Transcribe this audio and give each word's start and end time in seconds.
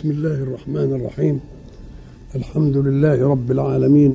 بسم 0.00 0.10
الله 0.10 0.34
الرحمن 0.34 1.00
الرحيم 1.00 1.40
الحمد 2.34 2.76
لله 2.76 3.28
رب 3.28 3.50
العالمين 3.50 4.14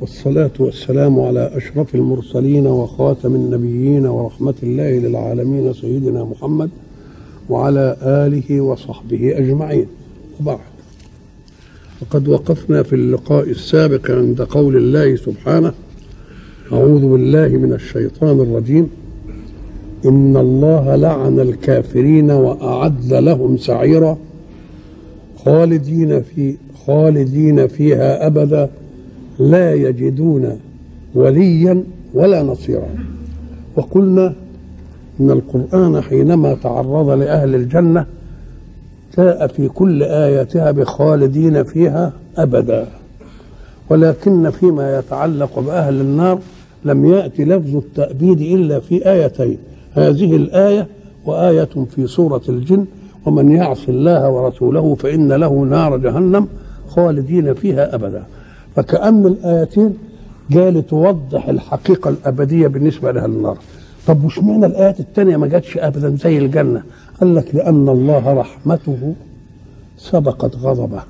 والصلاة 0.00 0.50
والسلام 0.58 1.20
على 1.20 1.50
أشرف 1.56 1.94
المرسلين 1.94 2.66
وخاتم 2.66 3.34
النبيين 3.34 4.06
ورحمة 4.06 4.54
الله 4.62 4.90
للعالمين 4.98 5.72
سيدنا 5.72 6.24
محمد 6.24 6.70
وعلى 7.50 7.96
آله 8.02 8.60
وصحبه 8.60 9.38
أجمعين 9.38 9.86
وبعد 10.40 10.58
وقد 12.02 12.28
وقفنا 12.28 12.82
في 12.82 12.94
اللقاء 12.94 13.50
السابق 13.50 14.10
عند 14.10 14.42
قول 14.42 14.76
الله 14.76 15.16
سبحانه 15.16 15.72
أعوذ 16.72 17.08
بالله 17.12 17.48
من 17.48 17.72
الشيطان 17.72 18.40
الرجيم 18.40 18.88
إن 20.04 20.36
الله 20.36 20.96
لعن 20.96 21.40
الكافرين 21.40 22.30
وأعد 22.30 23.12
لهم 23.12 23.56
سعيرا 23.56 24.18
خالدين 25.44 26.22
في 26.22 26.56
خالدين 26.86 27.66
فيها 27.66 28.26
أبدا 28.26 28.70
لا 29.38 29.74
يجدون 29.74 30.58
وليا 31.14 31.84
ولا 32.14 32.42
نصيرا. 32.42 32.88
وقلنا 33.76 34.34
إن 35.20 35.30
القرآن 35.30 36.00
حينما 36.00 36.54
تعرض 36.54 37.10
لأهل 37.10 37.54
الجنة 37.54 38.06
جاء 39.18 39.46
في 39.46 39.68
كل 39.68 40.02
آياتها 40.02 40.70
بخالدين 40.70 41.64
فيها 41.64 42.12
أبدا. 42.36 42.86
ولكن 43.90 44.50
فيما 44.50 44.98
يتعلق 44.98 45.58
بأهل 45.58 46.00
النار 46.00 46.38
لم 46.84 47.04
يأتي 47.06 47.44
لفظ 47.44 47.76
التأبيد 47.76 48.40
إلا 48.40 48.80
في 48.80 49.10
آيتين 49.12 49.58
هذه 49.92 50.36
الآية 50.36 50.86
وآية 51.26 51.68
في 51.94 52.06
سورة 52.06 52.42
الجن 52.48 52.84
ومن 53.26 53.52
يعص 53.52 53.88
الله 53.88 54.30
ورسوله 54.30 54.94
فإن 54.94 55.32
له 55.32 55.64
نار 55.64 55.96
جهنم 55.96 56.48
خالدين 56.88 57.54
فيها 57.54 57.94
أبدا. 57.94 58.22
فكأن 58.76 59.26
الآيتين 59.26 59.94
جاء 60.50 60.70
لتوضح 60.70 61.48
الحقيقة 61.48 62.10
الأبدية 62.10 62.66
بالنسبة 62.66 63.12
لأهل 63.12 63.30
النار. 63.30 63.58
طب 64.06 64.24
وش 64.24 64.38
معنى 64.38 64.66
الآيات 64.66 65.00
الثانية 65.00 65.36
ما 65.36 65.46
جاتش 65.46 65.78
أبدا 65.78 66.16
زي 66.16 66.38
الجنة؟ 66.38 66.82
قال 67.20 67.34
لك 67.34 67.54
لأن 67.54 67.88
الله 67.88 68.34
رحمته 68.34 69.14
سبقت 69.98 70.56
غضبه. 70.56 71.02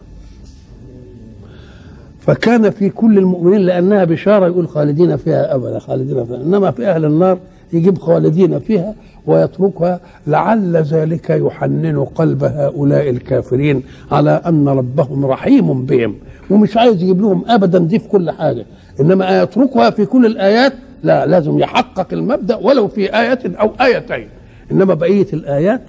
فكان 2.20 2.70
في 2.70 2.90
كل 2.90 3.18
المؤمنين 3.18 3.60
لأنها 3.60 4.04
بشارة 4.04 4.46
يقول 4.46 4.68
خالدين 4.68 5.16
فيها 5.16 5.54
أبدا 5.54 5.78
خالدين 5.78 6.24
فيها. 6.24 6.36
إنما 6.36 6.70
في 6.70 6.86
أهل 6.86 7.04
النار 7.04 7.38
يجيب 7.72 7.98
خالدين 7.98 8.58
فيها 8.58 8.94
ويتركها 9.26 10.00
لعل 10.26 10.76
ذلك 10.76 11.30
يحنن 11.30 12.04
قلب 12.04 12.44
هؤلاء 12.44 13.10
الكافرين 13.10 13.82
على 14.12 14.30
أن 14.46 14.68
ربهم 14.68 15.26
رحيم 15.26 15.84
بهم. 15.86 16.14
ومش 16.50 16.76
عايز 16.76 17.02
يجيب 17.02 17.20
لهم 17.20 17.44
ابدا 17.48 17.78
دي 17.78 17.98
في 17.98 18.08
كل 18.08 18.30
حاجة. 18.30 18.66
إنما 19.00 19.42
يتركها 19.42 19.90
في 19.90 20.06
كل 20.06 20.26
الآيات 20.26 20.72
لا 21.02 21.26
لازم 21.26 21.58
يحقق 21.58 22.06
المبدأ 22.12 22.56
ولو 22.56 22.88
في 22.88 23.18
آية 23.20 23.38
أو 23.46 23.70
آيتين. 23.80 24.28
إنما 24.72 24.94
بقية 24.94 25.26
الآيات 25.32 25.82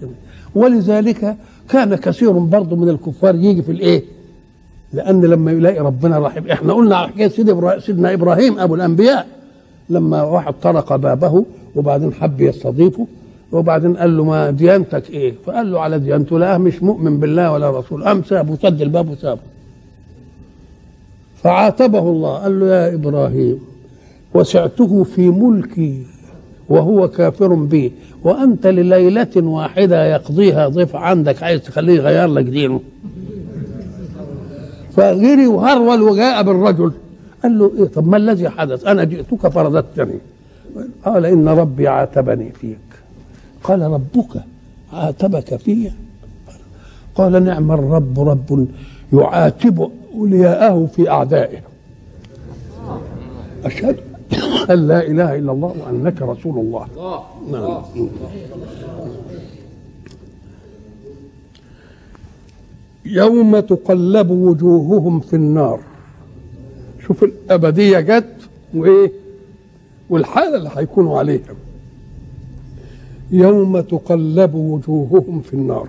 ولذلك 0.55 1.35
كان 1.69 1.95
كثير 1.95 2.31
برضه 2.31 2.75
من 2.75 2.89
الكفار 2.89 3.35
يجي 3.35 3.61
في 3.61 3.71
الإيه؟ 3.71 4.03
لأن 4.93 5.21
لما 5.21 5.51
يلاقي 5.51 5.79
ربنا 5.79 6.19
رحيم. 6.19 6.47
إحنا 6.51 6.73
قلنا 6.73 6.95
على 6.95 7.07
حكاية 7.07 7.27
سيدنا 7.79 8.13
إبراهيم 8.13 8.59
أبو 8.59 8.75
الأنبياء 8.75 9.27
لما 9.89 10.23
واحد 10.23 10.53
طرق 10.61 10.95
بابه 10.95 11.45
وبعدين 11.75 12.13
حب 12.13 12.41
يستضيفه 12.41 13.07
وبعدين 13.51 13.97
قال 13.97 14.17
له 14.17 14.23
ما 14.23 14.51
ديانتك 14.51 15.09
إيه؟ 15.09 15.33
فقال 15.45 15.71
له 15.71 15.79
على 15.79 15.99
ديانته 15.99 16.39
لا 16.39 16.57
مش 16.57 16.83
مؤمن 16.83 17.19
بالله 17.19 17.51
ولا 17.51 17.79
رسول. 17.79 18.03
قام 18.03 18.23
سابه 18.23 18.55
سد 18.55 18.81
الباب 18.81 19.09
وسابه. 19.09 19.41
فعاتبه 21.43 21.99
الله 21.99 22.37
قال 22.37 22.59
له 22.59 22.65
يا 22.65 22.93
إبراهيم 22.93 23.59
وسعته 24.33 25.03
في 25.03 25.29
ملكي 25.29 26.05
وهو 26.69 27.07
كافر 27.07 27.53
بي 27.53 27.91
وأنت 28.23 28.67
لليلة 28.67 29.31
واحدة 29.37 30.05
يقضيها 30.05 30.67
ضيف 30.67 30.95
عندك 30.95 31.43
عايز 31.43 31.61
تخليه 31.61 31.93
يغير 31.93 32.27
لك 32.27 32.45
دينه. 32.45 32.79
فغيري 34.91 35.47
وهرول 35.47 36.01
وجاء 36.01 36.43
بالرجل. 36.43 36.91
قال 37.43 37.59
له 37.59 37.71
إيه؟ 37.77 37.85
طب 37.85 38.07
ما 38.07 38.17
الذي 38.17 38.49
حدث؟ 38.49 38.87
أنا 38.87 39.03
جئتك 39.03 39.47
فرددتني 39.47 40.19
قال 41.05 41.25
إن 41.25 41.47
ربي 41.47 41.87
عاتبني 41.87 42.51
فيك. 42.51 42.77
قال 43.63 43.81
ربك 43.81 44.43
عاتبك 44.93 45.55
في 45.55 45.91
قال 47.15 47.43
نعم 47.43 47.71
الرب 47.71 48.19
رب 48.19 48.67
يعاتب 49.13 49.91
أولياءه 50.15 50.85
في 50.95 51.09
أعدائه 51.09 51.59
أشهد 53.65 53.97
أن 54.69 54.87
لا 54.87 55.07
إله 55.07 55.35
إلا 55.35 55.51
الله 55.51 55.75
وأنك 55.85 56.21
رسول 56.21 56.59
الله. 56.59 56.87
نعم. 57.51 57.81
يوم 63.05 63.59
تقلب 63.59 64.29
وجوههم 64.31 65.19
في 65.19 65.35
النار. 65.35 65.79
شوف 67.07 67.23
الأبدية 67.23 67.99
جت 67.99 68.35
وإيه؟ 68.73 69.22
والحالة 70.13 70.55
اللي 70.57 70.69
هيكونوا 70.75 71.19
عليها. 71.19 71.55
يوم 73.31 73.79
تقلب 73.81 74.53
وجوههم 74.55 75.41
في 75.41 75.53
النار. 75.53 75.87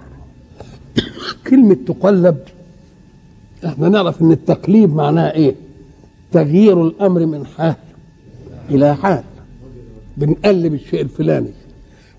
كلمة 1.47 1.77
تقلب 1.87 2.37
إحنا 3.67 3.89
نعرف 3.89 4.23
إن 4.23 4.33
التقليب 4.33 4.95
معناه 4.95 5.31
إيه؟ 5.31 5.55
تغيير 6.33 6.83
الأمر 6.87 7.27
من 7.27 7.47
حال 7.47 7.75
إلى 8.71 8.97
حال. 8.97 9.23
بنقلب 10.17 10.75
الشيء 10.75 11.01
الفلاني. 11.01 11.51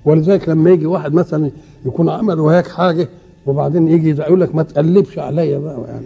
ولذلك 0.06 0.50
لما 0.50 0.70
يجي 0.70 0.86
واحد 0.86 1.14
مثلا 1.14 1.52
يكون 1.86 2.10
عمل 2.10 2.40
وهيك 2.40 2.68
حاجة 2.68 3.10
وبعدين 3.46 3.88
يجي 3.88 4.10
يقول 4.10 4.42
لك 4.42 4.56
ما 4.56 4.64
تقلبش 4.64 5.20
عليا 5.20 5.58
بقى. 5.58 5.82
يعني 5.88 6.06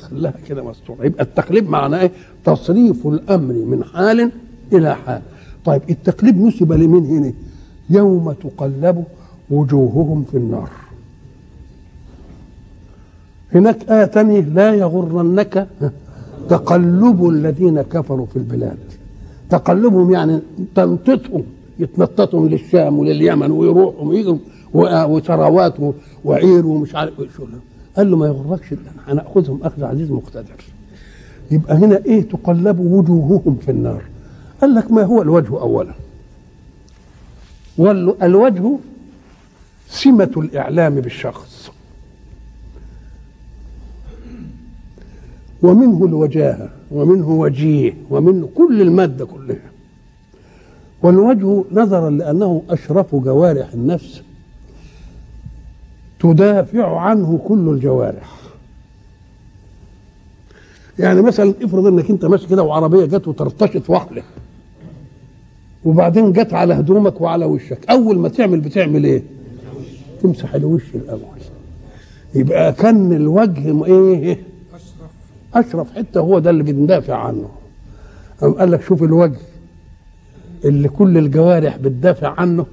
خليها 0.00 0.34
كده 0.48 0.64
مستوره 0.64 1.04
يبقى 1.04 1.24
التقليب 1.24 1.70
معناه 1.70 2.00
إيه؟ 2.00 2.10
تصريف 2.44 3.06
الأمر 3.06 3.54
من 3.54 3.84
حال 3.84 4.30
إلى 4.74 4.96
حال 4.96 5.22
طيب 5.64 5.82
التقليب 5.90 6.40
نسب 6.40 6.72
لمين 6.72 7.04
هنا؟ 7.06 7.32
يوم 7.90 8.32
تقلب 8.32 9.04
وجوههم 9.50 10.24
في 10.30 10.36
النار. 10.36 10.70
هناك 13.54 13.90
آية 13.90 14.04
تانية 14.04 14.40
لا 14.40 14.74
يغرنك 14.74 15.68
تقلب 16.48 17.28
الذين 17.28 17.82
كفروا 17.82 18.26
في 18.26 18.36
البلاد. 18.36 18.78
تقلبهم 19.50 20.10
يعني 20.12 20.40
تنطيطهم 20.74 21.42
يتنططوا 21.78 22.48
للشام 22.48 22.98
ولليمن 22.98 23.50
ويروحوا 23.50 24.08
ويجوا 24.08 24.36
وثروات 25.06 25.74
وعير 26.24 26.66
ومش 26.66 26.94
عارف 26.94 27.14
شو 27.36 27.44
قال 27.96 28.10
له 28.10 28.16
ما 28.16 28.26
يغركش 28.26 28.74
هناخذهم 29.08 29.60
أخذ 29.62 29.84
عزيز 29.84 30.10
مقتدر. 30.10 30.64
يبقى 31.50 31.76
هنا 31.76 32.00
إيه؟ 32.06 32.22
تقلب 32.28 32.80
وجوههم 32.80 33.56
في 33.60 33.70
النار. 33.70 34.02
قال 34.60 34.74
لك 34.74 34.90
ما 34.90 35.02
هو 35.02 35.22
الوجه 35.22 35.60
اولا؟ 35.60 35.94
والوجه 37.78 38.78
سمة 39.88 40.30
الإعلام 40.36 40.94
بالشخص. 40.94 41.70
ومنه 45.62 46.04
الوجاهة 46.06 46.68
ومنه 46.90 47.28
وجيه 47.28 47.94
ومنه 48.10 48.48
كل 48.54 48.82
المادة 48.82 49.26
كلها. 49.26 49.70
والوجه 51.02 51.64
نظرا 51.72 52.10
لأنه 52.10 52.62
أشرف 52.70 53.14
جوارح 53.14 53.72
النفس 53.72 54.22
تدافع 56.20 57.00
عنه 57.00 57.40
كل 57.48 57.68
الجوارح. 57.68 58.34
يعني 60.98 61.22
مثلا 61.22 61.54
افرض 61.62 61.86
إنك 61.86 62.10
أنت 62.10 62.24
ماشي 62.24 62.46
كده 62.48 62.62
وعربية 62.62 63.04
جت 63.04 63.28
وترتشط 63.28 63.90
وحله 63.90 64.22
وبعدين 65.84 66.32
جت 66.32 66.52
على 66.54 66.74
هدومك 66.74 67.20
وعلى 67.20 67.44
وشك. 67.44 67.90
أول 67.90 68.18
ما 68.18 68.28
تعمل 68.28 68.60
بتعمل 68.60 69.04
إيه؟ 69.04 69.22
تمسح 70.22 70.54
الوش 70.54 70.82
الأول. 70.94 71.20
يبقى 72.34 72.72
كان 72.72 73.12
الوجه 73.12 73.84
إيه 73.86 74.38
أشرف. 75.54 75.92
حتة 75.96 76.20
هو 76.20 76.38
ده 76.38 76.50
اللي 76.50 76.62
بندافع 76.62 77.14
عنه. 77.16 77.48
قام 78.40 78.52
قال 78.52 78.70
لك 78.70 78.82
شوف 78.82 79.02
الوجه 79.02 79.38
اللي 80.64 80.88
كل 80.88 81.18
الجوارح 81.18 81.76
بتدافع 81.76 82.40
عنه. 82.40 82.66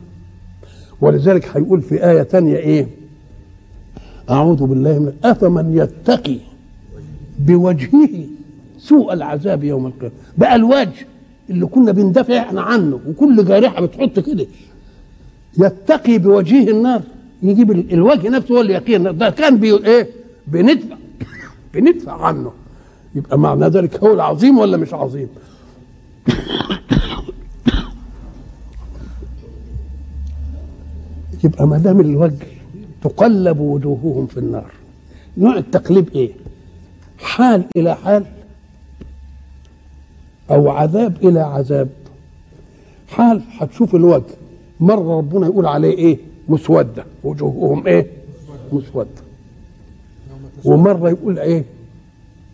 ولذلك 1.01 1.57
هيقول 1.57 1.81
في 1.81 2.09
آية 2.09 2.23
تانية 2.23 2.55
إيه؟ 2.55 2.87
أعوذ 4.29 4.63
بالله 4.65 4.99
من 4.99 5.13
أفمن 5.23 5.77
يتقي 5.77 6.37
بوجهه 7.39 8.09
سوء 8.77 9.13
العذاب 9.13 9.63
يوم 9.63 9.85
القيامة. 9.85 10.13
بقى 10.37 10.55
الوجه. 10.55 11.07
اللي 11.51 11.65
كنا 11.65 11.91
بندافع 11.91 12.37
إحنا 12.37 12.61
عنه 12.61 12.99
وكل 13.07 13.45
جارحة 13.45 13.81
بتحط 13.85 14.19
كده. 14.19 14.45
يتقي 15.57 16.17
بوجهه 16.17 16.69
النار 16.71 17.01
يجيب 17.43 17.71
ال- 17.71 17.93
الوجه 17.93 18.29
نفسه 18.29 18.55
هو 18.55 18.61
اللي 18.61 18.73
يقين 18.73 19.17
ده 19.17 19.29
كان 19.29 19.57
بي 19.57 19.71
إيه؟ 19.73 20.07
بندفع 20.47 20.95
بندفع 21.73 22.25
عنه. 22.25 22.51
يبقى 23.15 23.39
معنى 23.39 23.65
ذلك 23.67 24.03
هو 24.03 24.13
العظيم 24.13 24.57
ولا 24.57 24.77
مش 24.77 24.93
عظيم؟ 24.93 25.27
يبقى 31.43 31.67
ما 31.67 31.77
دام 31.77 31.99
الوجه 31.99 32.47
تقلب 33.03 33.59
وجوههم 33.59 34.27
في 34.27 34.37
النار 34.37 34.71
نوع 35.37 35.57
التقليب 35.57 36.09
إيه؟ 36.15 36.31
حال 37.19 37.63
إلى 37.77 37.95
حال 37.95 38.25
أو 40.51 40.69
عذاب 40.69 41.13
إلى 41.23 41.39
عذاب. 41.39 41.89
حال 43.07 43.41
هتشوف 43.57 43.95
الوجه. 43.95 44.23
مرة 44.79 45.17
ربنا 45.17 45.45
يقول 45.45 45.65
عليه 45.65 45.97
إيه؟ 45.97 46.17
مسودة. 46.49 47.05
وجوههم 47.23 47.87
إيه؟ 47.87 48.07
مسودة. 48.73 49.07
ومرة 50.65 51.09
يقول 51.09 51.39
إيه؟ 51.39 51.63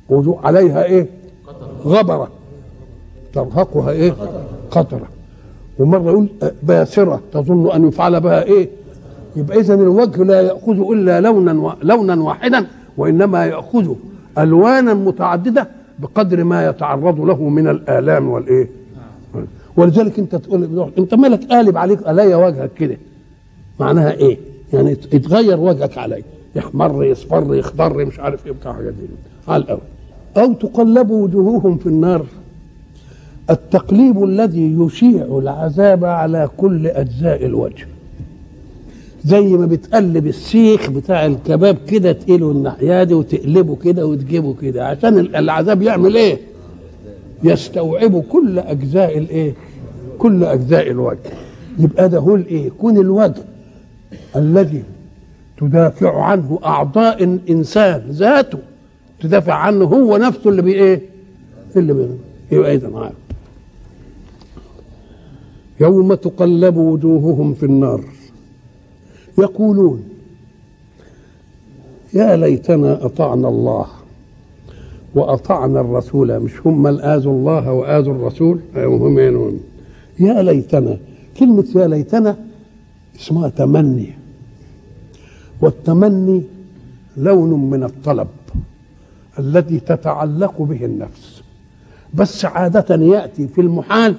وجوه 0.09 0.39
عليها 0.47 0.83
إيه؟ 0.83 1.07
غبرة. 1.85 2.29
ترهقها 3.33 3.91
إيه؟ 3.91 4.15
قطرة. 4.71 5.07
ومرة 5.79 6.11
يقول 6.11 6.27
باسرة. 6.63 7.21
تظن 7.33 7.71
أن 7.71 7.87
يفعل 7.87 8.19
بها 8.21 8.43
إيه؟ 8.43 8.69
يبقى 9.35 9.59
اذا 9.59 9.73
الوجه 9.73 10.23
لا 10.23 10.41
يأخذ 10.41 10.79
إلا 10.91 11.21
لونا 11.21 11.53
و... 11.53 11.71
لونا 11.83 12.23
واحدا 12.23 12.67
وإنما 12.97 13.45
يأخذ 13.45 13.93
ألوانا 14.37 14.93
متعددة 14.93 15.67
بقدر 15.99 16.43
ما 16.43 16.67
يتعرض 16.69 17.21
له 17.21 17.49
من 17.49 17.67
الآلام 17.67 18.29
والإيه؟ 18.29 18.69
ولذلك 19.77 20.19
أنت 20.19 20.35
تقول 20.35 20.91
أنت 20.97 21.13
مالك 21.13 21.43
قالب 21.51 21.77
عليك؟ 21.77 22.07
عليا 22.07 22.35
وجهك 22.35 22.73
كده. 22.73 22.97
معناها 23.79 24.11
إيه؟ 24.11 24.37
يعني 24.73 24.91
يتغير 24.91 25.59
وجهك 25.59 25.97
علي 25.97 26.23
يحمر 26.55 27.03
يصفر 27.03 27.55
يخضر 27.55 28.05
مش 28.05 28.19
عارف 28.19 28.45
إيه 28.45 28.51
بتاع 28.51 28.73
حاجات 28.73 28.93
دي. 28.93 29.07
على 29.47 29.63
الأول 29.63 29.79
أو 30.37 30.53
تقلب 30.53 31.09
وجوههم 31.09 31.77
في 31.77 31.87
النار. 31.87 32.25
التقليب 33.49 34.23
الذي 34.23 34.75
يشيع 34.79 35.25
العذاب 35.25 36.05
على 36.05 36.49
كل 36.57 36.87
أجزاء 36.87 37.45
الوجه. 37.45 37.87
زي 39.27 39.41
ما 39.57 39.65
بتقلب 39.65 40.27
السيخ 40.27 40.89
بتاع 40.89 41.25
الكباب 41.25 41.77
كده 41.87 42.11
تقيله 42.11 42.51
الناحية 42.51 43.03
دي 43.03 43.13
وتقلبه 43.13 43.75
كده 43.75 44.05
وتجيبه 44.07 44.53
كده. 44.61 44.87
عشان 44.87 45.19
العذاب 45.19 45.81
يعمل 45.81 46.15
إيه؟ 46.15 46.37
يستوعب 47.43 48.21
كل 48.21 48.59
أجزاء 48.59 49.17
الإيه؟ 49.17 49.53
كل 50.19 50.43
أجزاء 50.43 50.91
الوجه. 50.91 51.17
يبقى 51.79 52.09
ده 52.09 52.19
هو 52.19 52.35
الإيه؟ 52.35 52.69
كون 52.69 52.97
الوجه 52.97 53.43
الذي 54.35 54.83
تدافع 55.57 56.23
عنه 56.23 56.59
أعضاء 56.65 57.23
الإنسان 57.23 58.01
ذاته. 58.09 58.59
تدافع 59.21 59.53
عنه 59.53 59.85
هو 59.85 60.17
نفسه 60.17 60.49
اللي 60.49 60.61
بي 60.61 60.73
إيه؟ 60.73 61.01
اللي 61.75 61.93
بي 61.93 62.07
يبقى 62.51 62.75
اذا 62.75 62.89
معاه 62.89 63.11
يوم 65.81 66.13
تقلب 66.13 66.77
وجوههم 66.77 67.53
في 67.53 67.65
النار. 67.65 68.03
يقولون 69.37 70.03
يا 72.13 72.35
ليتنا 72.35 73.05
أطعنا 73.05 73.47
الله 73.47 73.87
وأطعنا 75.15 75.81
الرسول. 75.81 76.39
مش 76.39 76.51
هم 76.65 76.87
اذوا 76.87 77.33
الله 77.33 77.71
واذوا 77.71 78.13
الرسول؟ 78.13 78.59
هم 78.75 79.19
هم 79.19 79.59
يا 80.19 80.41
ليتنا. 80.41 80.97
كلمة 81.39 81.65
يا 81.75 81.87
ليتنا 81.87 82.37
اسمها 83.15 83.49
تمني. 83.49 84.09
والتمني 85.61 86.43
لون 87.17 87.69
من 87.69 87.83
الطلب 87.83 88.27
الذي 89.39 89.79
تتعلق 89.79 90.61
به 90.61 90.85
النفس. 90.85 91.41
بس 92.13 92.45
عادة 92.45 92.95
يأتي 92.95 93.47
في 93.47 93.61
المحال 93.61 94.15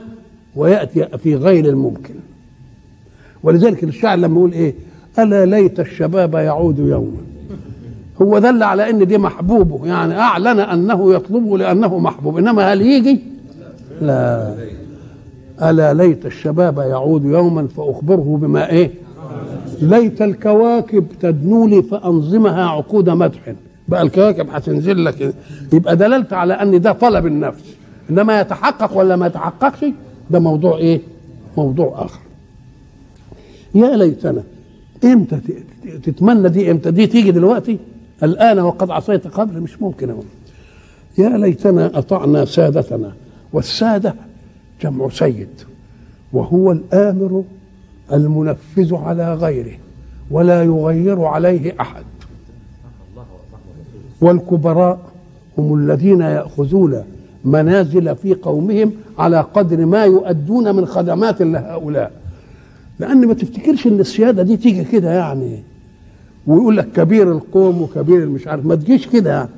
ويأتي 0.57 1.19
في 1.19 1.35
غير 1.35 1.65
الممكن. 1.65 2.15
ولذلك 3.43 3.85
الشاعر 3.85 4.19
لما 4.19 4.37
يقول 4.37 4.53
إيه؟ 4.53 4.75
ألا 5.19 5.47
ليت 5.47 5.81
الشباب 5.81 6.35
يعود 6.35 6.79
يوما. 6.79 7.21
هو 8.23 8.39
دل 8.39 8.63
على 8.63 8.91
إن 8.91 9.07
دي 9.07 9.19
محبوبه 9.19 9.87
يعني 9.87 10.19
أعلن 10.19 10.61
أنه 10.61 11.15
يطلبه 11.15 11.59
لأنه 11.59 11.99
محبوب. 11.99 12.39
إنما 12.39 12.73
هل 12.73 12.83
يجي؟ 12.83 13.21
لا. 14.03 14.55
ألا 15.63 15.95
ليت 15.95 16.27
الشباب 16.27 16.79
يعود 16.79 17.25
يوما 17.25 17.67
فأخبره 17.67 18.39
بما 18.43 18.71
إيه؟ 18.71 18.91
ليت 19.83 20.23
الكواكب 20.23 21.07
تدنو 21.21 21.67
لي 21.67 21.83
فأنظمها 21.83 22.65
عقود 22.71 23.11
مدح. 23.11 23.53
بقى 23.89 24.03
الكواكب 24.03 24.47
هتنزل 24.51 25.05
لك. 25.05 25.35
يبقى 25.73 25.97
دللت 25.97 26.33
على 26.33 26.55
أن 26.55 26.81
ده 26.81 26.93
طلب 26.93 27.27
النفس. 27.27 27.65
إنما 28.11 28.41
يتحقق 28.41 28.99
ولا 28.99 29.17
ما 29.17 29.27
يتحققش؟ 29.27 29.85
ده 30.31 30.39
موضوع 30.39 30.77
إيه؟ 30.77 31.01
موضوع 31.57 32.05
آخر. 32.05 32.21
يا 33.75 33.97
ليتنا 33.97 34.43
إمتى 35.05 35.41
تتمنى 36.03 36.49
دي 36.49 36.71
إمتى؟ 36.71 36.91
دي 36.91 37.07
تيجي 37.07 37.31
دلوقتي؟ 37.31 37.79
الآن 38.23 38.59
وقد 38.59 38.91
عصيت 38.91 39.27
قبل 39.27 39.61
مش 39.61 39.83
ممكن 39.83 40.11
أقول. 40.11 40.25
يا 41.19 41.29
ليتنا 41.29 41.99
أطعنا 41.99 42.45
سادتنا 42.45 43.13
والسادة 43.53 44.15
جمع 44.83 45.09
سيد 45.09 45.49
وهو 46.33 46.73
الآمر 46.73 47.45
المنفذ 48.13 48.95
على 48.95 49.35
غيره 49.35 49.77
ولا 50.31 50.63
يغير 50.63 51.23
عليه 51.23 51.75
أحد. 51.81 52.05
والكبراء 54.21 54.99
هم 55.59 55.75
الذين 55.75 56.21
يأخذون 56.21 57.03
منازل 57.45 58.17
في 58.17 58.35
قومهم 58.35 58.93
على 59.19 59.41
قدر 59.41 59.87
ما 59.87 60.05
يؤدون 60.05 60.77
من 60.77 60.87
خدمات 60.87 61.43
لهؤلاء. 61.43 62.13
لأن 63.01 63.27
ما 63.27 63.35
تفتكرش 63.35 63.87
إن 63.87 64.01
السيادة 64.01 64.43
دي 64.43 64.57
تيجي 64.57 64.85
كده 64.85 65.11
يعني 65.11 65.63
ويقول 66.47 66.77
لك 66.77 66.89
كبير 66.93 67.33
القوم 67.33 67.83
وكبير 67.83 68.23
المش 68.23 68.49
عارف 68.49 68.67
ما 68.67 68.75
تجيش 68.75 69.07
كده 69.07 69.31
يعني. 69.31 69.49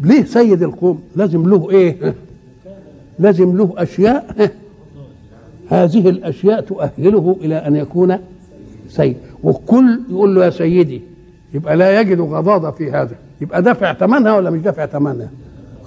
ليه 0.00 0.24
سيد 0.24 0.62
القوم؟ 0.62 1.00
لازم 1.16 1.48
له 1.50 1.70
إيه؟ 1.70 2.14
لازم 3.18 3.56
له 3.56 3.72
أشياء. 3.76 4.50
هذه 5.68 6.08
الأشياء 6.08 6.60
تؤهله 6.60 7.36
إلى 7.40 7.54
أن 7.54 7.76
يكون 7.76 8.18
سيد. 8.88 9.16
والكل 9.42 10.00
يقول 10.10 10.34
له 10.34 10.44
يا 10.44 10.50
سيدي 10.50 11.00
يبقى 11.54 11.76
لا 11.76 12.00
يجد 12.00 12.20
غضاضة 12.20 12.70
في 12.70 12.90
هذا. 12.90 13.14
يبقى 13.40 13.62
دافع 13.62 13.94
ثمنها 13.94 14.36
ولا 14.36 14.50
مش 14.50 14.60
دافع 14.60 14.86
ثمنها؟ 14.86 15.30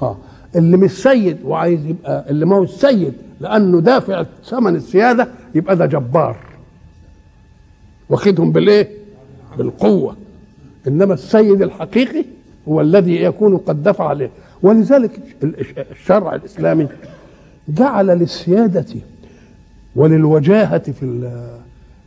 آه. 0.02 0.18
اللي 0.56 0.78
مش 0.78 0.92
سيد 0.92 1.38
وعايز 1.46 1.86
يبقى 1.86 2.26
اللي 2.30 2.46
ما 2.46 2.56
هو 2.56 2.64
السيد 2.64 3.14
لأنه 3.42 3.80
دافع 3.82 4.26
ثمن 4.46 4.76
السيادة 4.76 5.28
يبقى 5.56 5.76
ده 5.76 5.86
جبار. 5.86 6.38
واخدهم 8.10 8.52
بالإيه؟ 8.52 8.90
بالقوة. 9.58 10.16
إنما 10.88 11.14
السيد 11.14 11.62
الحقيقي 11.62 12.26
هو 12.68 12.82
الذي 12.82 13.16
يكون 13.16 13.58
قد 13.58 13.84
دفع 13.84 14.08
عليه 14.08 14.30
ولذلك 14.62 15.20
الشرع 15.92 16.36
الإسلامي 16.36 16.88
جعل 17.70 18.08
للسيادة 18.08 18.86
وللوجاهة 19.96 20.92
في 20.92 21.32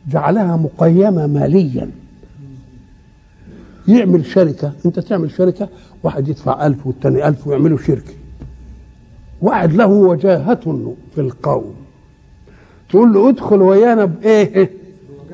جعلها 0.09 0.57
مقيمة 0.57 1.27
ماليا. 1.27 1.91
يعمل 3.87 4.25
شركة 4.25 4.71
أنت 4.85 4.99
تعمل 4.99 5.31
شركة 5.31 5.69
واحد 6.03 6.27
يدفع 6.27 6.65
ألف 6.65 6.87
والتاني 6.87 7.27
ألف 7.27 7.47
ويعملوا 7.47 7.77
شركة 7.77 8.13
واحد 9.41 9.73
له 9.73 9.87
وجاهة 9.87 10.93
في 11.15 11.21
القوم. 11.21 11.75
تقول 12.89 13.13
له 13.13 13.29
ادخل 13.29 13.61
ويانا 13.61 14.05
بإيه؟ 14.05 14.82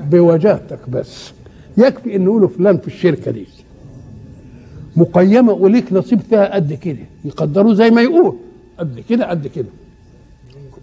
بوجاهتك 0.01 0.89
بس. 0.89 1.31
يكفي 1.77 2.15
إن 2.15 2.23
يقولوا 2.23 2.47
فلان 2.49 2.77
في 2.77 2.87
الشركة 2.87 3.31
دي. 3.31 3.45
مقيمة 4.95 5.53
وليك 5.53 5.93
نصيب 5.93 6.19
فيها 6.19 6.55
قد 6.55 6.73
كده. 6.73 7.05
يقدروه 7.25 7.73
زي 7.73 7.89
ما 7.89 8.01
يقول 8.01 8.35
قد 8.79 9.03
كده 9.09 9.29
قد 9.29 9.47
كده. 9.47 9.67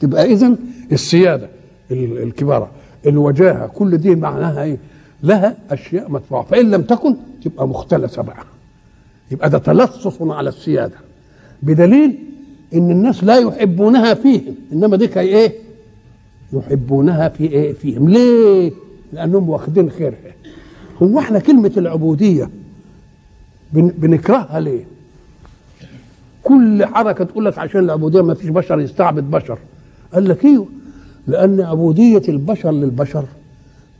تبقى 0.00 0.25
إذا 0.32 0.56
السيادة 0.92 1.49
الكبارة 1.90 2.70
الوجاهة 3.06 3.66
كل 3.66 3.99
دي 3.99 4.14
معناها 4.14 4.62
إيه؟ 4.62 4.78
لها 5.23 5.56
أشياء 5.70 6.11
مدفوعة. 6.11 6.42
فإن 6.42 6.70
لم 6.70 6.82
تكن 6.82 7.16
تبقى 7.44 7.68
مختلسة 7.68 8.23
بقى. 8.23 8.44
يبقى 9.30 9.50
ده 9.50 9.58
تلصص 9.58 10.23
على 10.23 10.49
السيادة. 10.49 10.96
بدليل 11.62 12.18
إن 12.75 12.90
الناس 12.90 13.25
لا 13.25 13.37
يحبونها 13.38 14.14
فيهم. 14.14 14.54
إنما 14.73 14.96
دي 14.96 15.20
إيه؟ 15.20 15.52
يحبونها 16.52 17.28
في 17.28 17.44
إيه؟ 17.44 17.73
فيهم. 17.73 18.08
ليه؟ 18.08 18.73
لأنهم 19.12 19.48
واخدين 19.48 19.90
خيرها 19.90 20.34
هو 21.02 21.18
إحنا 21.18 21.38
كلمة 21.38 21.72
العبودية 21.76 22.50
بن 23.72 23.92
بنكرهها 23.98 24.60
ليه؟ 24.60 24.84
كل 26.42 26.86
حركة 26.86 27.25
تقول 27.25 27.44
لك 27.44 27.58
عشان 27.58 27.80
العبودية 27.80 28.20
ما 28.20 28.34
فيش 28.34 28.48
بشر 28.48 28.80
يستعبد 28.80 29.30
بشر. 29.30 29.58
قال 30.14 30.28
لك 30.28 30.44
أيوه 30.44 30.66
لأن 31.26 31.60
عبودية 31.60 32.22
البشر 32.28 32.70
للبشر 32.70 33.25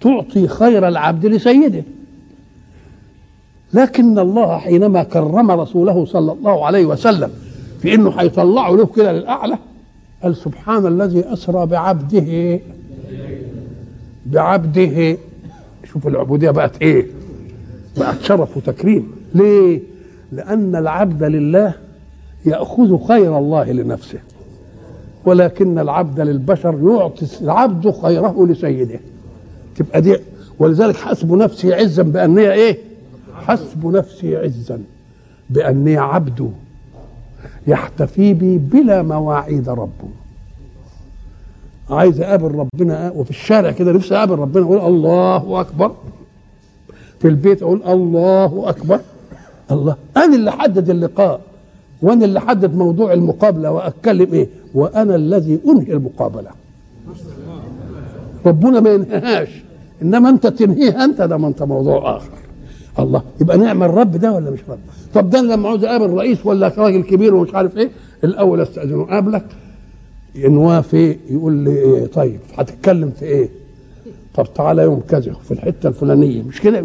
تعطي 0.01 0.49
خير 0.49 0.89
العبد 0.89 1.27
لسيده. 1.27 1.83
لكن 3.75 4.19
الله 4.19 4.59
حينما 4.59 5.03
كرم 5.03 5.51
رسوله 5.51 6.05
صلى 6.05 6.33
الله 6.33 6.67
عليه 6.67 6.87
وسلم 6.87 7.31
في 7.83 7.95
إنه 7.95 8.11
هيطلعه 8.11 8.71
له 8.71 8.87
كده 8.87 9.13
للأعلى 9.13 9.59
قال 10.23 10.37
سبحان 10.37 10.87
الذي 10.87 11.33
أسرى 11.33 11.67
بعبده. 11.67 12.61
بعبده. 14.27 15.17
شوف 15.85 16.07
العبودية 16.07 16.51
بقت 16.51 16.83
إيه؟ 16.83 17.07
بقت 17.97 18.21
شرف 18.23 18.57
وتكريم. 18.57 19.13
ليه؟ 19.35 19.81
لأن 20.33 20.77
العبد 20.77 21.23
لله 21.23 21.75
يأخذ 22.45 23.05
خير 23.09 23.39
الله 23.39 23.73
لنفسه 23.73 24.19
ولكن 25.25 25.79
العبد 25.79 26.21
للبشر 26.21 26.79
يعطي 26.83 27.27
العبد 27.41 27.91
خيره 27.91 28.47
لسيده. 28.47 29.01
تبقى 29.77 30.01
دي 30.01 30.17
ولذلك 30.59 30.97
حسب 30.97 31.33
نفسي 31.33 31.75
عزا 31.75 32.03
بأني 32.03 32.53
إيه؟ 32.53 32.79
حسب 33.35 33.87
نفسي 33.87 34.37
عزا 34.37 34.81
بأني 35.51 35.97
عبد 35.97 36.53
يحتفي 37.67 38.35
بي 38.35 38.59
بلا 38.59 39.03
مواعيد 39.03 39.69
ربه. 39.69 40.09
عايز 41.91 42.21
اقابل 42.21 42.55
ربنا 42.55 43.11
وفي 43.17 43.31
الشارع 43.31 43.71
كده 43.71 43.93
نفسي 43.93 44.15
اقابل 44.17 44.39
ربنا 44.39 44.65
أقول 44.65 44.79
الله 44.95 45.61
اكبر. 45.61 45.93
في 47.21 47.29
البيت 47.29 47.63
أقول 47.63 47.83
الله 47.83 48.69
اكبر. 48.69 49.01
الله. 49.71 49.97
أنا 50.17 50.35
اللي 50.37 50.53
حدد 50.53 50.91
اللقاء 50.91 51.41
وأنا 52.03 52.25
اللي 52.25 52.41
حدد 52.41 52.75
موضوع 52.75 53.13
المقابلة 53.13 53.71
واتكلم 53.71 54.33
إيه 54.33 54.49
وأنا 54.75 55.15
الذي 55.15 55.61
انهي 55.69 55.93
المقابلة. 55.93 56.51
ربنا 58.47 58.81
ما 58.81 58.91
ينهيهاش 58.91 59.49
انما 60.03 60.29
انت 60.29 60.47
تنهيها 60.47 61.05
انت 61.05 61.23
ده 61.23 61.37
ما 61.37 61.49
انت 61.49 61.63
موضوع 61.63 62.17
آخر. 62.17 62.31
الله. 62.99 63.23
يبقى 63.41 63.59
نعمل 63.59 63.91
رب 63.95 64.11
ده 64.17 64.33
ولا 64.33 64.51
مش 64.51 64.61
رب؟ 64.69 64.79
طب 65.15 65.31
ده 65.31 65.41
لما 65.43 65.69
عاوز 65.69 65.85
اقابل 65.85 66.11
رئيس 66.11 66.47
ولا 66.47 66.73
راجل 66.79 67.03
كبير 67.03 67.35
ومش 67.35 67.55
عارف 67.55 67.77
إيه 67.77 67.91
الأول 68.25 68.61
أستأذنه 68.61 69.05
قابلك 69.05 69.45
ان 70.45 70.83
في 70.83 71.17
يقول 71.31 71.53
لي 71.53 71.71
إيه 71.71 72.07
طيب 72.07 72.41
هتتكلم 72.59 73.11
في 73.11 73.25
إيه؟ 73.25 73.49
طب 74.35 74.47
تعالى 74.55 74.83
يوم 74.83 75.01
كذا 75.09 75.33
في 75.33 75.51
الحتة 75.51 75.87
الفلانية. 75.89 76.43
مش 76.43 76.61
كده؟ 76.61 76.85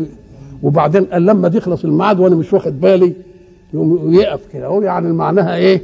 وبعدين 0.64 1.06
قال 1.06 1.26
لما 1.26 1.50
تخلص 1.50 1.84
الميعاد 1.84 2.20
وأنا 2.20 2.36
مش 2.36 2.54
واخد 2.54 2.82
بالي 2.82 3.14
يقوم 3.74 4.14
يقف 4.14 4.40
كده. 4.54 4.68
هو 4.68 4.82
يعني 4.82 5.14
معناها 5.14 5.56
إيه؟ 5.56 5.82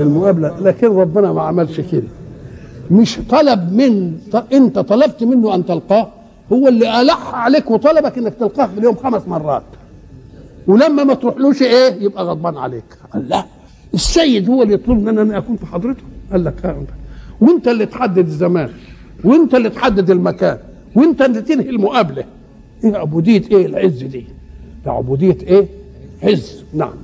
المقابلة. 0.00 0.60
لكن 0.60 0.86
ربنا 0.86 1.32
ما 1.32 1.42
عملش 1.42 1.80
كده. 1.80 2.08
مش 2.90 3.18
طلب 3.30 3.72
من 3.72 4.18
أنت 4.52 4.78
طلبت 4.78 5.22
منه 5.24 5.54
أن 5.54 5.66
تلقاه. 5.66 6.08
هو 6.52 6.68
اللي 6.68 7.00
ألح 7.00 7.34
عليك 7.34 7.70
وطلبك 7.70 8.18
إنك 8.18 8.34
تلقاه 8.34 8.66
في 8.66 8.78
اليوم 8.78 8.94
خمس 8.94 9.28
مرات. 9.28 9.62
ولما 10.66 11.04
ما 11.04 11.14
تروحلوش 11.14 11.62
إيه؟ 11.62 12.02
يبقى 12.02 12.24
غضبان 12.24 12.56
عليك. 12.56 12.84
لا. 13.14 13.44
السيد 13.94 14.50
هو 14.50 14.62
اللي 14.62 14.74
يطلب 14.74 15.02
مني 15.02 15.22
أن 15.22 15.32
أكون 15.32 15.56
في 15.56 15.66
حضرته. 15.66 16.02
قال 16.32 16.44
لك 16.44 16.66
آه. 16.66 16.82
وانت 17.40 17.68
اللي 17.68 17.86
تحدد 17.86 18.26
الزمان 18.26 18.70
وانت 19.24 19.54
اللي 19.54 19.70
تحدد 19.70 20.10
المكان 20.10 20.58
وانت 20.96 21.22
اللي 21.22 21.42
تنهي 21.42 21.70
المقابلة. 21.70 22.24
إيه 22.84 22.96
عبوديه 22.96 23.42
إيه 23.50 23.66
العز 23.66 24.02
دي؟ 24.04 24.26
ده 24.84 24.92
عبوديه 24.92 25.36
إيه؟ 25.42 25.66
عز. 26.22 26.64
نعم. 26.74 26.94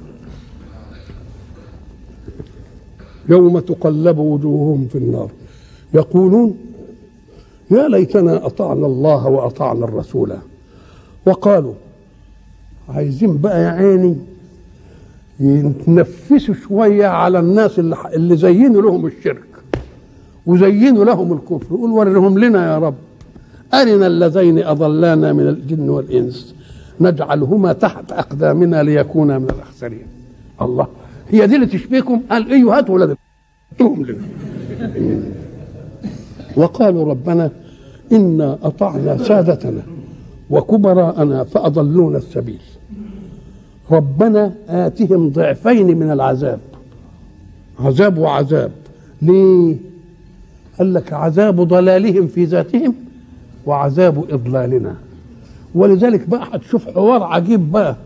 يوم 3.28 3.59
تقلب 3.59 4.18
وجوههم 4.18 4.87
في 4.92 4.99
النار. 4.99 5.30
يقولون 5.95 6.56
يا 7.71 7.88
ليتنا 7.88 8.47
أطعنا 8.47 8.87
الله 8.87 9.26
وأطعنا 9.26 9.85
الرسول. 9.85 10.37
وقالوا 11.26 11.75
عايزين 12.88 13.38
بقى 13.38 13.62
يا 13.62 13.68
عيني 13.68 14.16
يتنفسوا 15.40 16.55
شوية 16.55 17.07
على 17.07 17.38
الناس 17.38 17.78
اللي, 17.78 17.97
اللي 18.14 18.37
زينوا 18.37 18.83
لهم 18.83 19.07
الشرك 19.07 19.45
وزينوا 20.47 21.05
لهم 21.05 21.33
الكفر 21.33 21.75
يقول 21.75 21.90
ورهم 21.90 22.38
لنا 22.38 22.73
يا 22.73 22.78
رب. 22.78 22.95
أرنا 23.75 24.07
اللذين 24.07 24.59
أضلانا 24.59 25.33
من 25.33 25.49
الجن 25.49 25.88
والإنس. 25.88 26.55
نجعلهما 27.00 27.73
تحت 27.73 28.12
أقدامنا 28.12 28.83
ليكونا 28.83 29.38
من 29.38 29.50
الأخسرين. 29.50 30.07
الله. 30.62 30.87
هي 31.28 31.47
دي 31.47 31.55
اللي 31.55 31.66
تشبيكم 31.66 32.21
قال 32.31 32.50
أيها 32.50 32.78
هاتوا 32.78 32.95
ولد 32.95 33.16
لنا. 33.81 34.16
وقالوا 36.57 37.05
ربنا 37.05 37.50
إنا 38.12 38.59
أطعنا 38.62 39.19
سادتنا 39.19 39.83
وكبراءنا 40.50 41.45
فأضلونا 41.45 42.19
السبيل. 42.19 42.61
ربنا 43.90 44.55
آتهم 44.69 45.28
ضعفين 45.28 45.99
من 45.99 46.11
العذاب. 46.11 46.61
عذاب 47.81 48.19
وعذاب. 48.19 48.73
ليه؟ 49.23 49.76
قال 50.78 50.95
لك 50.95 51.12
عذاب 51.12 51.61
ضلالهم 51.61 52.26
في 52.26 52.45
ذاتهم 52.45 52.95
وعذاب 53.66 54.25
إضلالنا. 54.31 54.95
ولذلك 55.75 56.28
بقى 56.28 56.49
هتشوف 56.52 56.88
حوار 56.88 57.23
عجيب 57.23 57.73
بقى. 57.73 57.97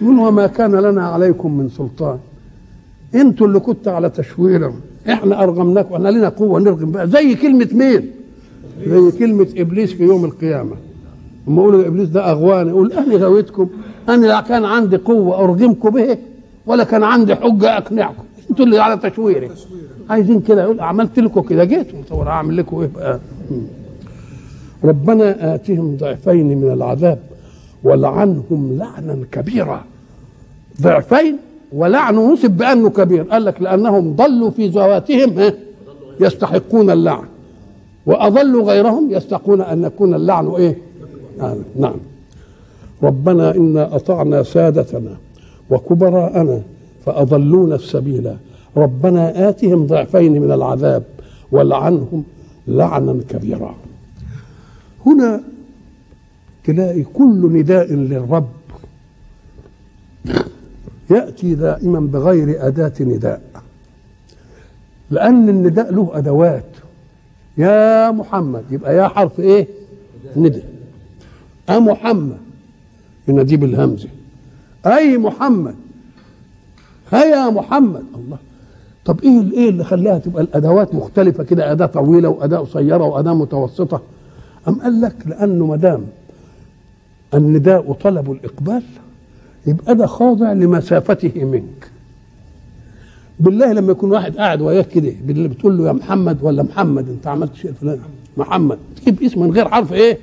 من 0.00 0.18
وما 0.18 0.46
كان 0.46 0.74
لنا 0.74 1.06
عليكم 1.06 1.58
من 1.58 1.68
سلطان؟ 1.68 2.18
أنتوا 3.14 3.46
اللي 3.46 3.60
كنت 3.60 3.88
على 3.88 4.10
تشويرهم 4.10 4.80
إحنا 5.08 5.42
ارغمناكم 5.42 5.94
إحنا 5.94 6.08
لنا 6.08 6.28
قوة 6.28 6.60
نرغم 6.60 6.90
بقى. 6.90 7.08
زي 7.08 7.34
كلمة 7.34 7.68
مين؟ 7.72 8.10
زي 8.86 9.18
كلمة 9.18 9.46
إبليس 9.56 9.92
في 9.92 10.02
يوم 10.04 10.24
القيامة. 10.24 10.76
لما 11.48 11.62
يقولوا 11.62 11.86
إبليس 11.86 12.08
ده 12.08 12.30
أغواني 12.30 12.70
يقول 12.70 12.92
أنا 12.92 13.14
غويتكم. 13.16 13.68
أنا 14.08 14.26
لا 14.26 14.40
كان 14.40 14.64
عندي 14.64 14.96
قوة 14.96 15.38
أرغمكم 15.44 15.90
به 15.90 16.18
ولا 16.66 16.84
كان 16.84 17.02
عندي 17.02 17.34
حجة 17.34 17.76
أقنعكم. 17.78 18.22
أنتوا 18.50 18.64
اللي 18.64 18.78
على 18.78 18.96
تشويري. 19.10 19.50
عايزين 20.10 20.40
كده 20.40 20.62
يقول 20.62 20.80
عملت 20.80 21.18
لكم 21.18 21.40
كده 21.40 21.64
جيتوا 21.64 21.98
طب 22.10 22.20
أعمل 22.26 22.56
لكم 22.56 22.80
إيه 22.80 22.90
بقى؟ 22.94 23.18
ربنا 24.84 25.54
آتهم 25.54 25.96
ضعفين 25.96 26.58
من 26.58 26.72
العذاب 26.72 27.18
ولعنهم 27.84 28.78
لعنا 28.78 29.18
كبيرا. 29.32 29.84
ضعفين 30.82 31.36
ولعن 31.72 32.16
نسب 32.32 32.50
بأنه 32.50 32.90
كبير. 32.90 33.22
قال 33.22 33.44
لك 33.44 33.62
لأنهم 33.62 34.16
ضلوا 34.16 34.50
في 34.50 34.66
ذواتهم 34.68 35.52
يستحقون 36.20 36.90
اللعن. 36.90 37.24
وأضلوا 38.06 38.64
غيرهم 38.64 39.10
يستحقون 39.10 39.60
أن 39.60 39.84
يكون 39.84 40.14
اللعن 40.14 40.46
إيه؟ 40.48 40.78
آه 41.40 41.56
نعم. 41.76 41.94
ربنا 43.02 43.54
إنا 43.56 43.96
أطعنا 43.96 44.42
سادتنا 44.42 45.16
وكبراءنا 45.70 46.62
فأضلونا 47.06 47.74
السبيل 47.74 48.36
ربنا 48.76 49.48
آتهم 49.48 49.86
ضعفين 49.86 50.42
من 50.42 50.52
العذاب 50.52 51.02
ولعنهم 51.52 52.24
لعنا 52.68 53.20
كبيرا. 53.28 53.74
هنا 55.06 55.40
تلاقي 56.64 57.02
كل 57.02 57.50
نداء 57.52 57.92
للرب. 57.92 58.48
يأتي 61.10 61.54
دائما 61.54 62.00
بغير 62.00 62.66
أداة 62.66 62.92
نداء. 63.00 63.42
لأن 65.10 65.48
النداء 65.48 65.92
له 65.92 66.10
أدوات. 66.12 66.64
يا 67.58 68.10
محمد 68.10 68.64
يبقى 68.70 68.96
يا 68.96 69.08
حرف 69.08 69.40
إيه؟ 69.40 69.66
نداء. 70.36 70.72
أ 71.68 71.78
محمد 71.78 72.38
يناديه 73.28 73.56
بالهمزة. 73.56 74.08
أي 74.86 75.18
محمد؟ 75.18 75.74
هيا 77.12 77.50
محمد. 77.50 78.02
الله. 78.14 78.38
طب 79.04 79.20
إيه 79.22 79.52
إيه 79.52 79.68
اللي 79.68 79.84
خلاها 79.84 80.18
تبقى 80.18 80.42
الأدوات 80.42 80.94
مختلفة 80.94 81.44
كده؟ 81.44 81.72
أداة 81.72 81.86
طويلة 81.86 82.28
وأداة 82.28 82.58
قصيرة 82.58 83.04
وأداة 83.04 83.34
متوسطة. 83.34 84.02
أم 84.68 84.74
قال 84.74 85.00
لك 85.00 85.14
لأنه 85.26 85.66
ما 85.66 85.76
دام 85.76 86.04
النداء 87.34 87.92
طلب 87.92 88.32
الإقبال 88.32 88.82
يبقى 89.66 89.94
ده 89.94 90.06
خاضع 90.06 90.52
لمسافته 90.52 91.44
منك. 91.44 91.90
بالله 93.40 93.72
لما 93.72 93.92
يكون 93.92 94.10
واحد 94.12 94.36
قاعد 94.36 94.60
وياك 94.62 94.88
كده 94.88 95.12
بتقول 95.26 95.78
له 95.78 95.86
يا 95.86 95.92
محمد 95.92 96.38
ولا 96.42 96.62
محمد؟ 96.62 97.08
أنت 97.08 97.26
عملت 97.26 97.54
شيء 97.54 97.72
فلان. 97.72 97.98
محمد. 98.36 98.78
تجيب 98.96 99.22
اسم 99.22 99.42
من 99.42 99.50
غير 99.50 99.68
حرف 99.68 99.92
إيه؟ 99.92 100.18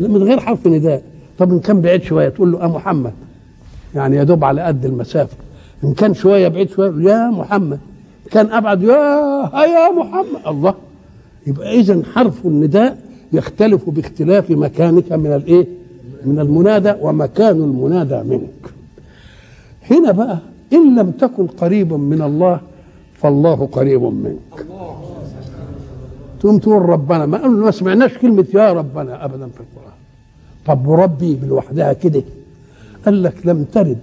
من 0.00 0.22
غير 0.22 0.40
حرف 0.40 0.66
نداء. 0.66 1.02
طب 1.40 1.52
إن 1.52 1.60
كان 1.60 1.80
بعيد 1.80 2.02
شوية 2.02 2.28
تقول 2.28 2.52
له 2.52 2.64
آه 2.64 2.66
محمد. 2.68 3.12
يعني 3.94 4.16
يا 4.16 4.24
دوب 4.24 4.44
على 4.44 4.62
قد 4.62 4.84
المسافة. 4.84 5.36
إن 5.84 5.94
كان 5.94 6.14
شوية 6.14 6.48
بعيد 6.48 6.70
شوية 6.70 7.10
يا 7.10 7.30
محمد. 7.30 7.78
كان 8.30 8.52
أبعد 8.52 8.82
يا 8.82 9.50
يا 9.54 9.90
محمد. 9.98 10.46
الله. 10.46 10.74
يبقى 11.46 11.80
اذا 11.80 12.02
حرف 12.14 12.46
النداء 12.46 12.98
يختلف 13.32 13.90
باختلاف 13.90 14.50
مكانك 14.50 15.12
من 15.12 15.32
الايه 15.32 15.66
من 16.24 16.38
المنادى 16.38 16.94
ومكان 17.00 17.56
المنادى 17.56 18.22
منك. 18.22 18.64
هنا 19.90 20.12
بقى 20.12 20.38
إن 20.72 20.98
لم 20.98 21.10
تكن 21.10 21.46
قريبا 21.46 21.96
من 21.96 22.22
الله 22.22 22.60
فالله 23.14 23.68
قريب 23.72 24.02
منك. 24.02 24.66
تقوم 26.40 26.58
تقول 26.58 26.82
ربنا 26.82 27.26
ما 27.26 27.46
ما 27.48 27.70
سمعناش 27.70 28.18
كلمة 28.18 28.46
يا 28.54 28.72
ربنا 28.72 29.24
ابدا 29.24 29.46
في 29.48 29.60
القرآن. 29.60 29.90
طب 30.66 30.86
وربي 30.86 31.38
لوحدها 31.48 31.92
كده. 31.92 32.22
قال 33.06 33.22
لك 33.22 33.34
لم 33.44 33.64
ترد 33.64 33.98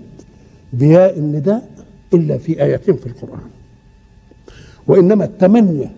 بياء 0.74 1.20
النداء 1.20 1.70
إلا 2.14 2.38
في 2.38 2.64
آيتين 2.64 2.96
في 2.96 3.06
القرآن. 3.08 3.40
وإنما 4.88 5.26
الثمانية 5.26 5.92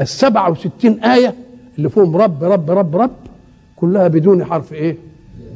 السبعة 0.00 0.50
وستين 0.50 1.00
آية 1.04 1.34
اللي 1.78 1.88
فيهم 1.88 2.16
رب 2.16 2.44
رب 2.44 2.70
رب 2.70 2.96
رب 2.96 3.10
كلها 3.76 4.08
بدون 4.08 4.44
حرف 4.44 4.72
إيه؟ 4.72 4.96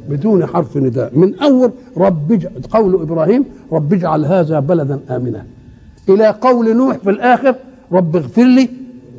بدون 0.09 0.45
حرف 0.45 0.77
نداء. 0.77 1.17
من 1.17 1.39
أول 1.39 1.71
رب 1.97 2.47
قول 2.71 3.01
إبراهيم 3.01 3.45
رب 3.71 3.93
اجعل 3.93 4.25
هذا 4.25 4.59
بلدا 4.59 4.99
آمنا. 5.09 5.45
إلى 6.09 6.27
قول 6.27 6.77
نوح 6.77 6.97
في 6.97 7.09
الآخر 7.09 7.55
رب 7.91 8.15
اغفر 8.15 8.43
لي 8.43 8.69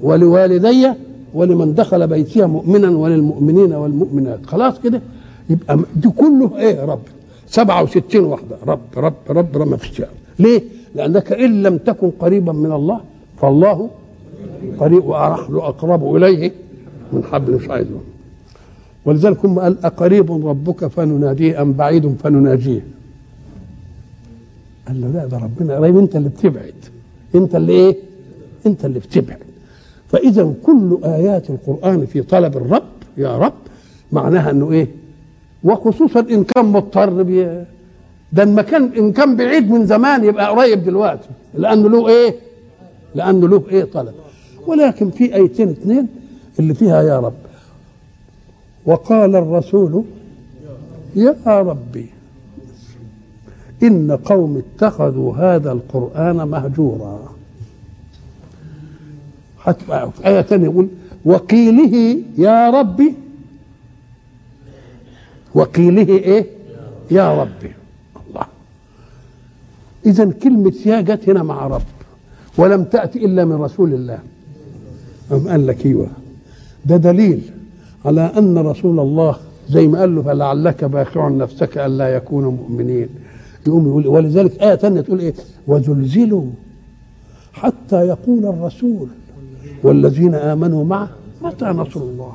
ولوالدي 0.02 0.92
ولمن 1.36 1.74
دخل 1.74 2.06
بيتي 2.06 2.46
مؤمنا 2.46 2.88
وللمؤمنين 2.90 3.72
والمؤمنات. 3.72 4.46
خلاص 4.46 4.74
كده؟ 4.84 5.00
يبقى 5.50 5.78
دي 5.96 6.08
كله 6.08 6.58
إيه 6.58 6.84
رب؟ 6.84 7.00
67 7.48 8.24
واحدة. 8.24 8.56
رب 8.66 8.80
رب 8.96 9.14
رب, 9.30 9.56
رب 9.56 9.68
ما 9.68 9.76
فيش 9.76 10.02
ليه؟ 10.38 10.62
لأنك 10.94 11.32
إن 11.32 11.62
لم 11.62 11.76
تكن 11.78 12.10
قريبا 12.10 12.52
من 12.52 12.72
الله 12.72 13.00
فالله 13.40 13.90
قريب 14.78 15.04
ونحن 15.04 15.54
أقرب 15.56 16.16
إليه 16.16 16.52
من 17.12 17.24
حبل 17.24 17.52
مش 17.54 17.68
عايز 17.68 17.86
ولذلك 19.04 19.44
هم 19.44 19.58
قال 19.58 19.84
أقريب 19.84 20.46
ربك 20.46 20.86
فنناديه 20.86 21.62
أم 21.62 21.72
بعيد 21.72 22.16
فنناجيه؟ 22.22 22.80
قال 24.88 25.00
له 25.00 25.08
لا 25.08 25.26
ده 25.26 25.38
ربنا 25.38 25.76
قريب 25.76 25.98
أنت 25.98 26.16
اللي 26.16 26.28
بتبعد. 26.28 26.74
أنت 27.34 27.56
اللي 27.56 27.72
إيه؟ 27.72 27.96
أنت 28.66 28.84
اللي 28.84 28.98
بتبعد. 28.98 29.38
فإذا 30.08 30.54
كل 30.62 30.98
آيات 31.04 31.50
القرآن 31.50 32.06
في 32.06 32.22
طلب 32.22 32.56
الرب 32.56 32.82
يا 33.16 33.38
رب 33.38 33.52
معناها 34.12 34.50
أنه 34.50 34.72
إيه؟ 34.72 34.88
وخصوصا 35.64 36.20
إن 36.20 36.44
كان 36.44 36.64
مضطر 36.64 37.22
ده 38.32 38.42
المكان 38.42 38.84
إن 38.98 39.12
كان 39.12 39.36
بعيد 39.36 39.70
من 39.70 39.86
زمان 39.86 40.24
يبقى 40.24 40.50
قريب 40.50 40.84
دلوقتي 40.84 41.28
لأنه 41.54 41.88
له 41.88 42.08
إيه؟ 42.08 42.34
لأنه 43.14 43.48
له 43.48 43.62
إيه 43.70 43.84
طلب 43.84 44.14
ولكن 44.66 45.10
في 45.10 45.34
آيتين 45.34 45.68
اثنين 45.68 46.06
اللي 46.58 46.74
فيها 46.74 47.02
يا 47.02 47.20
رب 47.20 47.34
وقال 48.86 49.36
الرسول 49.36 50.04
يا 51.16 51.36
ربي 51.46 52.06
إن 53.82 54.12
قوم 54.12 54.62
اتخذوا 54.76 55.34
هذا 55.36 55.72
القرآن 55.72 56.36
مهجورا 56.36 57.35
آية 60.24 60.42
ثانية 60.42 60.64
يقول 60.64 60.88
وقيله 61.24 62.22
يا 62.38 62.70
ربي. 62.70 63.14
وقيله 65.54 66.08
إيه؟ 66.08 66.46
يا 67.10 67.42
ربي. 67.42 67.70
الله. 68.28 68.46
إذا 70.06 70.30
كلمة 70.42 70.74
يا 70.86 71.00
جت 71.00 71.28
هنا 71.28 71.42
مع 71.42 71.66
رب. 71.66 71.82
ولم 72.58 72.84
تأتي 72.84 73.24
إلا 73.24 73.44
من 73.44 73.52
رسول 73.52 73.94
الله. 73.94 74.18
أم 75.32 75.48
قال 75.48 75.66
لك 75.66 75.86
إيوه. 75.86 76.08
ده 76.84 76.96
دليل 76.96 77.50
على 78.04 78.32
أن 78.38 78.58
رسول 78.58 79.00
الله 79.00 79.36
زي 79.68 79.88
ما 79.88 80.00
قال 80.00 80.14
له 80.14 80.22
فلعلك 80.22 80.84
باخع 80.84 81.28
نفسك 81.28 81.78
ألا 81.78 82.08
يكونوا 82.08 82.50
مؤمنين. 82.50 83.08
يقوم 83.66 83.88
يقول 83.88 84.06
ولذلك 84.06 84.62
آية 84.62 84.74
ثانية 84.74 85.00
تقول 85.00 85.18
إيه؟ 85.18 85.34
وزلزلوا 85.66 86.46
حتى 87.52 87.96
يقول 87.96 88.46
الرسول 88.46 89.08
والذين 89.82 90.34
آمنوا 90.34 90.84
معه 90.84 91.08
متى 91.42 91.64
نصر 91.64 92.00
الله؟ 92.00 92.32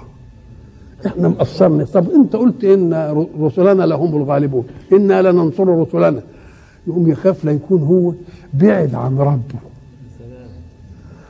إحنا 1.05 1.27
مقصرنا. 1.27 1.83
طب 1.83 2.09
أنت 2.11 2.35
قلت 2.35 2.63
إن 2.63 3.25
رسلنا 3.41 3.83
لهم 3.83 4.15
الغالبون. 4.15 4.63
إنا 4.93 5.21
لننصر 5.21 5.67
رسلنا. 5.67 6.21
يقوم 6.87 7.11
يخاف 7.11 7.45
لا 7.45 7.51
يكون 7.51 7.81
هو 7.81 8.13
بعد 8.53 8.95
عن 8.95 9.17
ربه. 9.17 9.59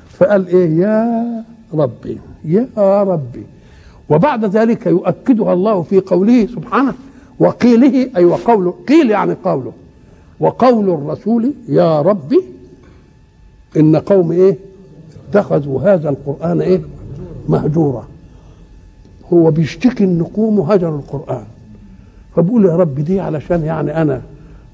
فقال 0.09 0.47
إيه؟ 0.47 0.79
يا 0.79 1.43
ربي 1.73 2.17
يا 2.45 3.03
ربي. 3.03 3.43
وبعد 4.09 4.45
ذلك 4.45 4.85
يؤكدها 4.85 5.53
الله 5.53 5.81
في 5.81 5.99
قوله 5.99 6.45
سبحانه 6.45 6.93
وقيله 7.39 8.09
أي 8.17 8.25
وقوله 8.25 8.73
قيل 8.87 9.11
يعني 9.11 9.33
قوله. 9.43 9.71
وقول 10.39 10.89
الرسول 10.89 11.53
يا 11.69 12.01
ربي 12.01 12.41
إن 13.77 13.95
قوم 13.95 14.31
إيه؟ 14.31 14.57
اتخذوا 15.31 15.81
هذا 15.81 16.09
القرآن 16.09 16.61
إيه؟ 16.61 16.81
مهجورا. 17.49 18.07
هو 19.33 19.51
بيشتكي 19.51 20.03
ان 20.03 20.23
قوموا 20.23 20.75
هجروا 20.75 20.99
القرآن. 20.99 21.43
فبقول 22.35 22.65
يا 22.65 22.75
رب 22.75 22.95
دي 22.95 23.19
علشان 23.19 23.65
يعني 23.65 24.01
أنا 24.01 24.21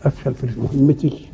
أفشل 0.06 0.34
في 0.34 0.48
مهمتي. 0.62 1.28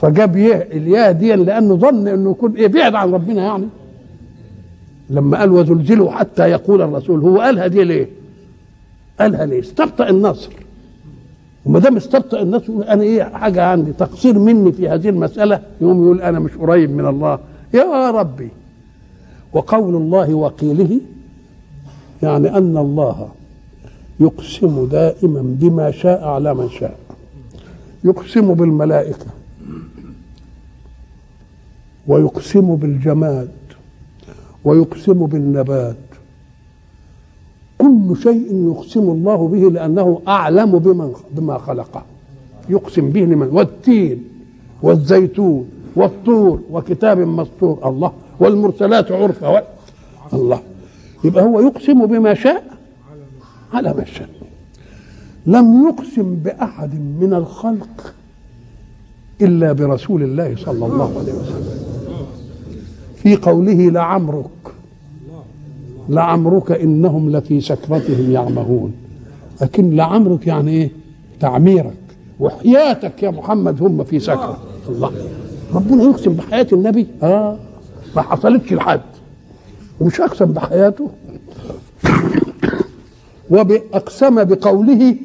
فجاب 0.00 0.36
الياء 0.36 1.12
دي 1.12 1.34
لأنه 1.34 1.76
ظن 1.76 2.08
إنه 2.08 2.30
يكون 2.30 2.56
إيه؟ 2.56 2.66
بعد 2.66 2.94
عن 2.94 3.10
ربنا 3.12 3.42
يعني. 3.42 3.66
لما 5.10 5.38
قال 5.38 5.50
وزلزلوا 5.52 6.10
حتى 6.10 6.50
يقول 6.50 6.82
الرسول 6.82 7.20
هو 7.20 7.40
قالها 7.40 7.66
دي 7.66 7.84
ليه؟ 7.84 8.08
قالها 9.20 9.46
ليه؟ 9.46 9.60
استبطأ 9.60 10.08
النصر. 10.08 10.52
وما 11.66 11.78
دام 11.78 11.96
استبطأ 11.96 12.42
النصر 12.42 12.72
أنا 12.88 13.02
إيه؟ 13.02 13.22
حاجة 13.22 13.64
عندي 13.64 13.92
تقصير 13.92 14.38
مني 14.38 14.72
في 14.72 14.88
هذه 14.88 15.08
المسألة. 15.08 15.60
يقوم 15.80 16.02
يقول 16.02 16.20
أنا 16.20 16.38
مش 16.38 16.50
قريب 16.56 16.90
من 16.90 17.06
الله. 17.06 17.38
يا 17.74 18.10
ربي. 18.10 18.48
وقول 19.52 19.96
الله 19.96 20.34
وقيله 20.34 21.00
يعني 22.22 22.56
أن 22.56 22.76
الله 22.76 23.28
يقسم 24.20 24.86
دائما 24.86 25.42
بما 25.60 25.90
شاء 25.90 26.24
على 26.24 26.54
من 26.54 26.68
شاء. 26.70 26.98
يقسم 28.04 28.54
بالملائكة 28.54 29.26
ويقسم 32.06 32.76
بالجماد 32.76 33.50
ويقسم 34.64 35.26
بالنبات. 35.26 35.96
كل 37.78 38.16
شيء 38.22 38.72
يقسم 38.72 39.00
الله 39.00 39.48
به 39.48 39.58
لأنه 39.58 40.20
أعلم 40.28 40.78
بمن 40.78 41.12
بما 41.32 41.58
خلقه 41.58 42.02
يقسم 42.68 43.10
به 43.10 43.20
لمن؟ 43.20 43.48
والتين 43.52 44.24
والزيتون 44.82 45.68
والطور 45.96 46.60
وكتاب 46.70 47.18
مسطور. 47.18 47.88
الله. 47.88 48.12
والمرسلات 48.40 49.12
عرفا. 49.12 49.62
الله. 50.32 50.60
يبقى 51.24 51.44
هو 51.44 51.60
يقسم 51.60 52.06
بما 52.06 52.34
شاء 52.34 52.64
على 53.72 53.94
ما 53.94 54.04
شاء. 54.04 54.28
لم 55.46 55.88
يقسم 55.88 56.34
بأحد 56.34 56.94
من 56.94 57.34
الخلق 57.34 58.14
إلا 59.42 59.72
برسول 59.72 60.22
الله 60.22 60.56
صلى 60.56 60.86
الله 60.86 61.18
عليه 61.18 61.32
وسلم. 61.32 61.80
في 63.16 63.36
قوله 63.36 63.90
لعمرك. 63.90 64.44
لعمرك 66.08 66.72
إنهم 66.72 67.30
لفي 67.30 67.60
سكرتهم 67.60 68.32
يعمهون. 68.32 68.92
لكن 69.62 69.96
لعمرك 69.96 70.46
يعني 70.46 70.70
إيه؟ 70.70 70.90
تعميرك. 71.40 71.96
وحياتك 72.40 73.22
يا 73.22 73.30
محمد 73.30 73.82
هم 73.82 74.04
في 74.04 74.20
سكرة. 74.20 74.58
الله. 74.88 75.12
ربنا 75.74 76.02
يقسم 76.02 76.32
بحياة 76.32 76.66
النبي. 76.72 77.06
آه. 77.22 77.58
ما 78.16 78.22
حصلتش 78.22 78.72
لحد. 78.72 79.00
ومش 80.00 80.20
أقسم 80.20 80.44
بحياته. 80.44 81.10
وأقسم 83.50 84.44
بقوله 84.44 85.16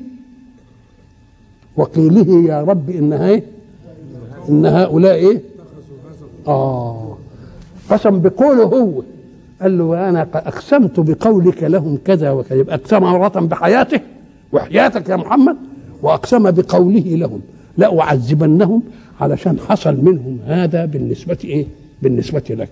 وقيله 1.77 2.49
يا 2.49 2.61
رب 2.61 2.89
إنها 2.89 3.29
إيه؟ 3.29 3.43
إن 4.49 4.65
هؤلاء 4.65 5.13
إيه؟ 5.13 5.41
آه. 6.47 7.17
قسم 7.89 8.19
بقوله 8.19 8.63
هو. 8.63 9.01
قال 9.61 9.77
له 9.77 9.83
وأنا 9.83 10.27
أقسمت 10.33 10.99
بقولك 10.99 11.63
لهم 11.63 11.97
كذا 12.05 12.31
وكذا. 12.31 12.59
يبقى 12.59 12.75
أقسم 12.75 12.99
مرة 13.03 13.39
بحياته 13.39 13.99
وحياتك 14.53 15.09
يا 15.09 15.15
محمد 15.15 15.57
وأقسم 16.01 16.51
بقوله 16.51 16.99
لهم. 16.99 17.41
لاعذبنهم 17.77 18.83
علشان 19.21 19.59
حصل 19.59 19.95
منهم 20.03 20.39
هذا 20.45 20.85
بالنسبة 20.85 21.37
إيه؟ 21.43 21.65
بالنسبة 22.01 22.43
لك 22.49 22.69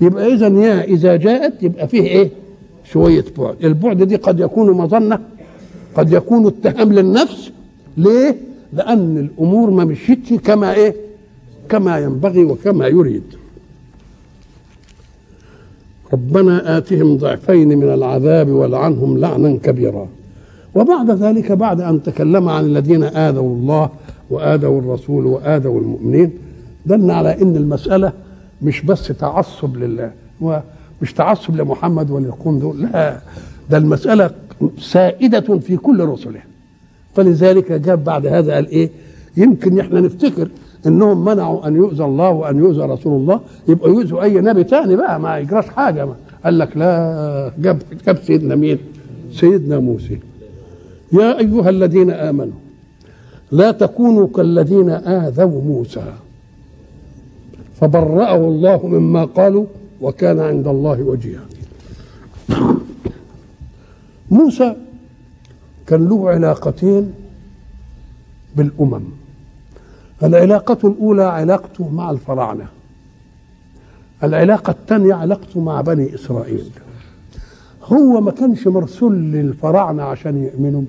يبقى 0.00 0.34
إذا 0.34 0.48
يا 0.48 0.84
إذا 0.84 1.16
جاءت 1.16 1.62
يبقى 1.62 1.88
فيه 1.88 2.02
إيه؟ 2.02 2.30
شوية 2.92 3.24
بعد 3.38 3.64
البعد 3.64 4.02
دي 4.02 4.16
قد 4.16 4.40
يكون 4.40 4.70
مظنة 4.70 5.18
قد 5.94 6.12
يكون 6.12 6.46
اتهام 6.46 6.92
للنفس 6.92 7.50
ليه؟ 7.96 8.36
لأن 8.72 9.18
الأمور 9.18 9.70
ما 9.70 9.84
مشيتش 9.84 10.32
كما 10.32 10.74
إيه؟ 10.74 10.94
كما 11.68 11.98
ينبغي 11.98 12.44
وكما 12.44 12.86
يريد 12.86 13.22
ربنا 16.12 16.78
آتهم 16.78 17.16
ضعفين 17.16 17.68
من 17.68 17.94
العذاب 17.94 18.48
والعنهم 18.48 19.18
لعنا 19.18 19.58
كبيرا 19.62 20.08
وبعد 20.74 21.10
ذلك 21.10 21.52
بعد 21.52 21.80
أن 21.80 22.02
تكلم 22.02 22.48
عن 22.48 22.64
الذين 22.64 23.02
آذوا 23.02 23.54
الله 23.54 23.90
وآذوا 24.30 24.80
الرسول 24.80 25.26
وآذوا 25.26 25.80
المؤمنين 25.80 26.32
دل 26.86 27.10
على 27.10 27.42
أن 27.42 27.56
المسألة 27.56 28.12
مش 28.62 28.82
بس 28.82 29.08
تعصب 29.08 29.76
لله 29.76 30.10
ومش 30.40 31.12
تعصب 31.16 31.56
لمحمد 31.56 32.10
وللقوم 32.10 32.58
دول 32.58 32.82
لا 32.82 33.20
ده 33.70 33.76
المسألة 33.78 34.30
سائدة 34.78 35.58
في 35.58 35.76
كل 35.76 36.04
رسله 36.04 36.40
فلذلك 37.14 37.72
جاب 37.72 38.04
بعد 38.04 38.26
هذا 38.26 38.54
قال 38.54 38.68
إيه 38.68 38.90
يمكن 39.36 39.80
إحنا 39.80 40.00
نفتكر 40.00 40.48
إنهم 40.86 41.24
منعوا 41.24 41.66
أن 41.68 41.76
يؤذى 41.76 42.04
الله 42.04 42.30
وأن 42.30 42.58
يؤذى 42.58 42.82
رسول 42.82 43.20
الله 43.20 43.40
يبقى 43.68 43.90
يؤذوا 43.90 44.22
أي 44.22 44.40
نبي 44.40 44.64
تاني 44.64 44.96
بقى 44.96 45.20
ما 45.20 45.38
يجراش 45.38 45.66
حاجة 45.68 46.04
ما. 46.06 46.14
قال 46.44 46.58
لك 46.58 46.76
لا 46.76 47.52
جاب 47.58 47.82
جاب 48.06 48.16
سيدنا 48.16 48.54
مين؟ 48.54 48.78
سيدنا 49.32 49.78
موسى 49.78 50.18
يا 51.12 51.38
أيها 51.38 51.70
الذين 51.70 52.10
آمنوا 52.10 52.52
لا 53.52 53.70
تكونوا 53.70 54.28
كالذين 54.28 54.90
آذوا 54.90 55.62
موسى. 55.62 56.12
فبرأه 57.80 58.36
الله 58.36 58.86
مما 58.86 59.24
قالوا 59.24 59.66
وكان 60.00 60.40
عند 60.40 60.66
الله 60.66 61.02
وجيها. 61.02 61.44
موسى 64.30 64.76
كان 65.86 66.08
له 66.08 66.30
علاقتين 66.30 67.12
بالأمم. 68.56 69.02
العلاقة 70.22 70.88
الأولى 70.88 71.24
علاقته 71.24 71.88
مع 71.88 72.10
الفراعنة. 72.10 72.66
العلاقة 74.22 74.70
الثانية 74.70 75.14
علاقته 75.14 75.60
مع 75.60 75.80
بني 75.80 76.14
إسرائيل. 76.14 76.70
هو 77.84 78.20
ما 78.20 78.30
كانش 78.30 78.66
مرسول 78.66 79.14
للفراعنة 79.14 80.02
عشان 80.02 80.44
يؤمنوا. 80.44 80.82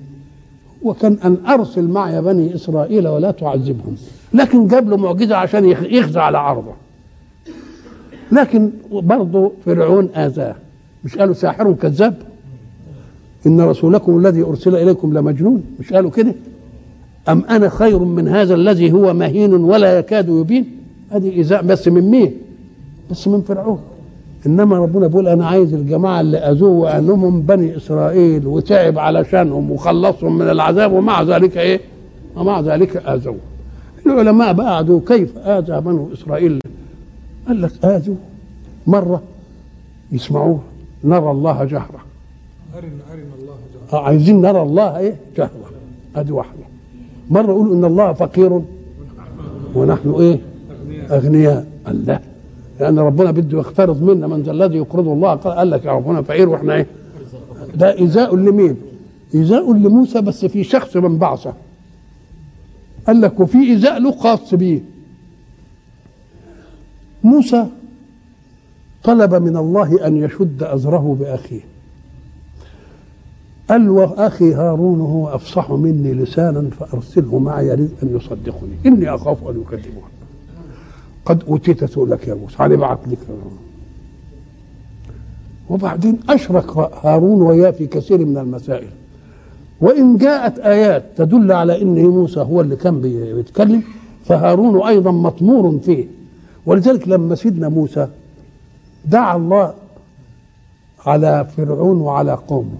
وكان 0.84 1.18
أن 1.24 1.36
أرسل 1.48 1.88
معي 1.88 2.22
بني 2.22 2.54
إسرائيل 2.54 3.08
ولا 3.08 3.30
تعذبهم. 3.30 3.96
لكن 4.34 4.66
جاب 4.66 4.88
له 4.88 4.96
معجزة 4.96 5.36
عشان 5.36 5.64
يخزى 5.64 6.20
على 6.20 6.38
عرضه 6.38 6.72
لكن 8.32 8.70
برضه 8.90 9.52
فرعون 9.64 10.08
آذاه. 10.16 10.54
مش 11.04 11.16
قالوا 11.16 11.34
ساحر 11.34 11.72
كذاب 11.72 12.14
إن 13.46 13.60
رسولكم 13.60 14.18
الذي 14.18 14.42
أرسل 14.42 14.76
إليكم 14.76 15.18
لمجنون. 15.18 15.64
مش 15.80 15.92
قالوا 15.92 16.10
كده؟ 16.10 16.34
أم 17.28 17.44
أنا 17.50 17.68
خير 17.68 17.98
من 17.98 18.28
هذا 18.28 18.54
الذي 18.54 18.92
هو 18.92 19.14
مهين 19.14 19.54
ولا 19.54 19.98
يكاد 19.98 20.28
يبين؟ 20.28 20.66
هذه 21.10 21.30
إيذاء 21.30 21.62
بس 21.62 21.88
من 21.88 22.10
مين؟ 22.10 22.32
بس 23.10 23.28
من 23.28 23.42
فرعون. 23.42 23.80
إنما 24.46 24.78
ربنا 24.78 25.06
بيقول 25.06 25.28
أنا 25.28 25.46
عايز 25.46 25.74
الجماعة 25.74 26.20
اللي 26.20 26.36
أذوه 26.38 26.70
وأنهم 26.70 27.42
بني 27.42 27.76
إسرائيل 27.76 28.46
وتعب 28.46 28.98
علشانهم 28.98 29.70
وخلصهم 29.70 30.38
من 30.38 30.50
العذاب 30.50 30.92
ومع 30.92 31.22
ذلك 31.22 31.58
إيه؟ 31.58 31.80
ومع 32.36 32.60
ذلك 32.60 32.96
آذوه 32.96 33.36
العلماء 34.06 34.52
بقى 34.52 35.00
كيف 35.06 35.38
آذى 35.38 35.80
بنو 35.80 36.08
إسرائيل؟ 36.12 36.60
قال 37.48 37.62
لك 37.62 37.84
آذوا 37.84 38.14
مرة 38.86 39.22
يسمعوه 40.12 40.60
نرى 41.04 41.30
الله 41.30 41.64
جهرة. 41.64 42.00
أرنا 42.76 42.88
أرنا 43.12 43.34
الله 43.42 43.54
آه، 43.92 44.04
عايزين 44.04 44.40
نرى 44.40 44.62
الله 44.62 44.98
إيه؟ 44.98 45.16
جهرة. 45.36 45.50
ادي 46.16 46.32
واحدة 46.32 46.62
مرة 47.30 47.50
يقولوا 47.52 47.74
إن 47.74 47.84
الله 47.84 48.12
فقير 48.12 48.60
ونحن 49.74 50.14
إيه؟ 50.18 50.38
أغنياء. 51.10 51.66
لا 51.92 52.20
لأن 52.82 52.98
ربنا 52.98 53.30
بده 53.30 53.58
يقترض 53.58 54.02
منا 54.02 54.26
من 54.26 54.42
ذا 54.42 54.50
الذي 54.52 54.76
يقرض 54.76 55.08
الله. 55.08 55.34
قال 55.34 55.70
لك 55.70 55.84
يا 55.84 55.92
ربنا 55.92 56.22
فقير 56.22 56.48
وإحنا 56.48 56.74
إيه؟ 56.74 56.86
ده 57.74 57.98
إيذاء 57.98 58.36
لمين؟ 58.36 58.76
إيذاء 59.34 59.72
لموسى 59.72 60.20
بس 60.20 60.44
في 60.44 60.64
شخص 60.64 60.96
من 60.96 61.18
بعثه. 61.18 61.54
قال 63.06 63.20
لك 63.20 63.40
وفي 63.40 63.58
إيذاء 63.58 63.98
له 63.98 64.12
خاص 64.12 64.54
بيه 64.54 64.80
موسى 67.24 67.66
طلب 69.04 69.34
من 69.34 69.56
الله 69.56 70.06
أن 70.06 70.16
يشد 70.16 70.62
أزره 70.62 71.16
بأخيه. 71.20 71.60
قال 73.70 73.90
وأخي 73.90 74.54
هارون 74.54 75.00
هو 75.00 75.28
أفصح 75.28 75.70
مني 75.70 76.14
لسانا 76.14 76.70
فأرسله 76.70 77.38
معي 77.38 77.74
أن 77.74 77.88
يصدقني. 78.02 78.74
إني 78.86 79.14
أخاف 79.14 79.48
أن 79.48 79.60
يكذبون. 79.60 80.11
قد 81.24 81.42
أوتيت 81.48 81.84
سؤلك 81.84 82.28
يا 82.28 82.34
موسى. 82.34 82.56
هنبعت 82.60 82.98
لك. 83.06 83.18
وبعدين 85.70 86.18
أشرك 86.28 86.76
هارون 86.76 87.42
وياه 87.42 87.70
في 87.70 87.86
كثير 87.86 88.24
من 88.24 88.38
المسائل. 88.38 88.88
وإن 89.80 90.16
جاءت 90.16 90.58
آيات 90.58 91.04
تدل 91.16 91.52
على 91.52 91.82
إن 91.82 91.94
موسى 92.06 92.40
هو 92.40 92.60
اللي 92.60 92.76
كان 92.76 93.00
بي- 93.00 93.34
بيتكلم 93.34 93.82
فهارون 94.24 94.82
أيضا 94.86 95.10
مطمور 95.10 95.78
فيه. 95.78 96.04
ولذلك 96.66 97.08
لما 97.08 97.34
سيدنا 97.34 97.68
موسى 97.68 98.08
دعا 99.04 99.36
الله 99.36 99.74
على 101.06 101.46
فرعون 101.56 102.00
وعلى 102.00 102.32
قومه. 102.34 102.78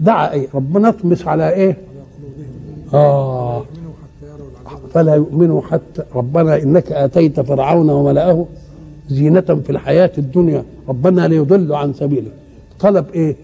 دعا 0.00 0.32
إيه؟ 0.32 0.48
ربنا 0.54 0.88
اطمس 0.88 1.26
على 1.26 1.50
إيه؟ 1.52 1.76
آه 2.94 3.58
منه 3.58 3.92
حتى 4.02 4.26
يروا 4.32 4.48
العذاب 4.62 4.81
فلا 4.92 5.14
يؤمنوا 5.14 5.62
حتى 5.62 6.02
ربنا 6.14 6.62
إنك 6.62 6.92
آتيت 6.92 7.40
فرعون 7.40 7.90
وملأه 7.90 8.46
زينة 9.08 9.40
في 9.40 9.70
الحياة 9.70 10.10
الدنيا. 10.18 10.64
ربنا 10.88 11.28
ليضلوا 11.28 11.76
عن 11.76 11.94
سبيلك 11.94 12.32
طلب 12.80 13.06
إيه؟ 13.14 13.36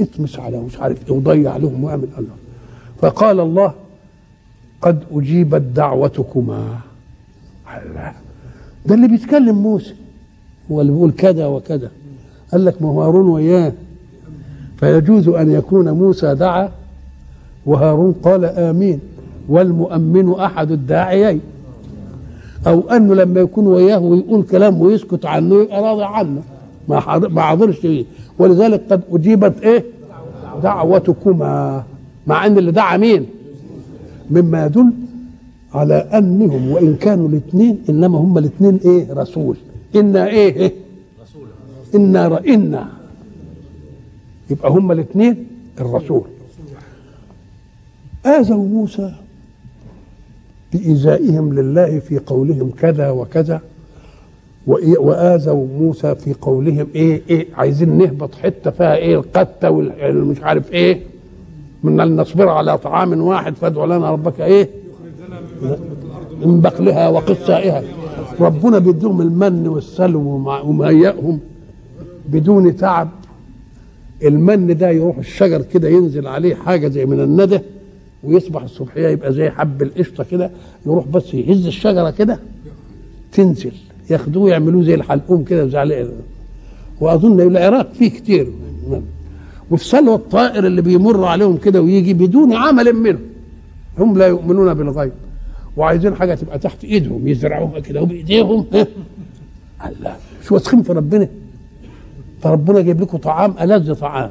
اطمس 0.00 0.38
على 0.38 0.60
مش 0.60 0.78
عارف 0.78 1.08
إيه 1.08 1.16
وضيع 1.16 1.56
لهم 1.56 1.84
وأعمل 1.84 2.08
الله. 2.18 2.34
فقال 3.00 3.40
الله 3.40 3.72
قد 4.82 5.02
أجيبت 5.12 5.62
دعوتكما. 5.62 6.78
الله. 7.84 8.12
ده 8.86 8.94
اللي 8.94 9.08
بيتكلم 9.08 9.62
موسى. 9.62 9.94
هو 10.72 10.80
اللي 10.80 10.92
بيقول 10.92 11.12
كذا 11.12 11.46
وكذا. 11.46 11.90
قال 12.52 12.64
لك 12.64 12.82
ما 12.82 12.88
هو 12.88 13.02
هارون 13.02 13.28
وياه. 13.28 13.72
فيجوز 14.76 15.28
أن 15.28 15.50
يكون 15.50 15.90
موسى 15.90 16.34
دعا 16.34 16.68
وهارون 17.66 18.12
قال 18.12 18.44
آمين. 18.44 19.00
والمؤمن 19.48 20.32
أحد 20.32 20.70
الداعيين. 20.70 21.40
أو 22.66 22.80
أنه 22.90 23.14
لما 23.14 23.40
يكون 23.40 23.66
وياه 23.66 23.98
ويقول 23.98 24.42
كلام 24.42 24.80
ويسكت 24.80 25.26
عنه 25.26 25.54
يبقى 25.62 25.82
راضي 25.82 26.04
عنه. 26.04 26.42
ما 26.88 27.00
حاضر- 27.00 27.28
ما 27.28 27.42
حاضرش 27.42 27.78
فيه. 27.78 28.04
ولذلك 28.38 28.82
قد 28.90 29.02
أجيبت 29.12 29.62
إيه؟ 29.62 29.84
دعوتكما. 30.62 31.82
مع 32.26 32.46
أن 32.46 32.58
اللي 32.58 32.72
دعا 32.72 32.96
مين؟ 32.96 33.26
مما 34.30 34.66
يدل 34.66 34.92
على 35.74 35.94
أنهم 35.94 36.70
وإن 36.70 36.94
كانوا 36.96 37.28
الاثنين 37.28 37.78
إنما 37.88 38.18
هم 38.18 38.38
الاثنين 38.38 38.80
إيه؟ 38.84 39.12
رسول. 39.12 39.56
إنا 39.96 40.26
إيه, 40.26 40.56
إيه؟ 40.56 40.72
إنا 41.94 42.28
رأينا. 42.28 42.88
يبقى 44.50 44.70
هم 44.70 44.92
الاثنين 44.92 45.46
الرسول. 45.80 46.22
آذوا 48.26 48.64
موسى. 48.68 49.12
بإيذائهم 50.72 51.52
لله 51.54 51.98
في 51.98 52.18
قولهم 52.18 52.70
كذا 52.70 53.10
وكذا. 53.10 53.60
وآذوا 55.00 55.66
موسى 55.78 56.14
في 56.14 56.34
قولهم 56.34 56.86
إيه 56.94 57.22
إيه. 57.30 57.46
عايزين 57.54 57.98
نهبط 57.98 58.34
حتة 58.34 58.70
فيها 58.70 58.96
إيه؟ 58.96 59.16
القتة 59.16 59.70
والمش 59.70 60.40
عارف 60.42 60.72
إيه. 60.72 61.00
من 61.84 61.96
نصبر 61.96 62.48
على 62.48 62.78
طعام 62.78 63.22
واحد 63.22 63.54
فادع 63.54 63.84
لنا 63.84 64.10
ربك 64.10 64.40
إيه؟ 64.40 64.68
من 66.44 66.60
بقلها 66.60 67.08
وقصائها. 67.08 67.82
ربنا 68.40 68.78
بيديهم 68.78 69.20
المن 69.20 69.68
والسلو 69.68 70.20
ومهيئهم 70.64 71.40
بدون 72.28 72.76
تعب. 72.76 73.08
المن 74.22 74.76
ده 74.76 74.90
يروح 74.90 75.18
الشجر 75.18 75.62
كده 75.62 75.88
ينزل 75.88 76.26
عليه 76.26 76.54
حاجة 76.54 76.88
زي 76.88 77.06
من 77.06 77.20
الندى. 77.20 77.60
ويصبح 78.24 78.62
الصبحية 78.62 79.08
يبقى 79.08 79.32
زي 79.32 79.50
حب 79.50 79.82
القشطة 79.82 80.24
كده 80.24 80.50
يروح 80.86 81.06
بس 81.06 81.34
يهز 81.34 81.66
الشجرة 81.66 82.10
كده 82.10 82.38
تنزل. 83.32 83.72
ياخدوه 84.10 84.50
يعملوه 84.50 84.82
زي 84.82 84.94
الحلقوم 84.94 85.44
كده 85.44 85.66
زي 85.66 85.78
عليه. 85.78 86.08
وأظن 87.00 87.40
العراق 87.40 87.92
فيه 87.92 88.10
كتير. 88.10 88.46
والسلوى 89.70 90.14
الطائر 90.14 90.66
اللي 90.66 90.82
بيمر 90.82 91.24
عليهم 91.24 91.56
كده 91.56 91.82
ويجي 91.82 92.14
بدون 92.14 92.52
عمل 92.52 92.92
منه 92.92 93.18
هم 93.98 94.18
لا 94.18 94.26
يؤمنون 94.26 94.74
بالغيب. 94.74 95.12
وعايزين 95.76 96.14
حاجة 96.14 96.34
تبقى 96.34 96.58
تحت 96.58 96.84
إيدهم 96.84 97.28
يزرعوها 97.28 97.80
كده 97.80 98.02
وبإيديهم. 98.02 98.66
الله. 99.86 100.16
شو 100.44 100.54
واثقين 100.54 100.82
في 100.82 100.92
ربنا؟ 100.92 101.28
فربنا 102.42 102.80
جايب 102.80 103.00
لكم 103.00 103.18
طعام 103.18 103.54
ألذ 103.60 103.94
طعام. 103.94 104.30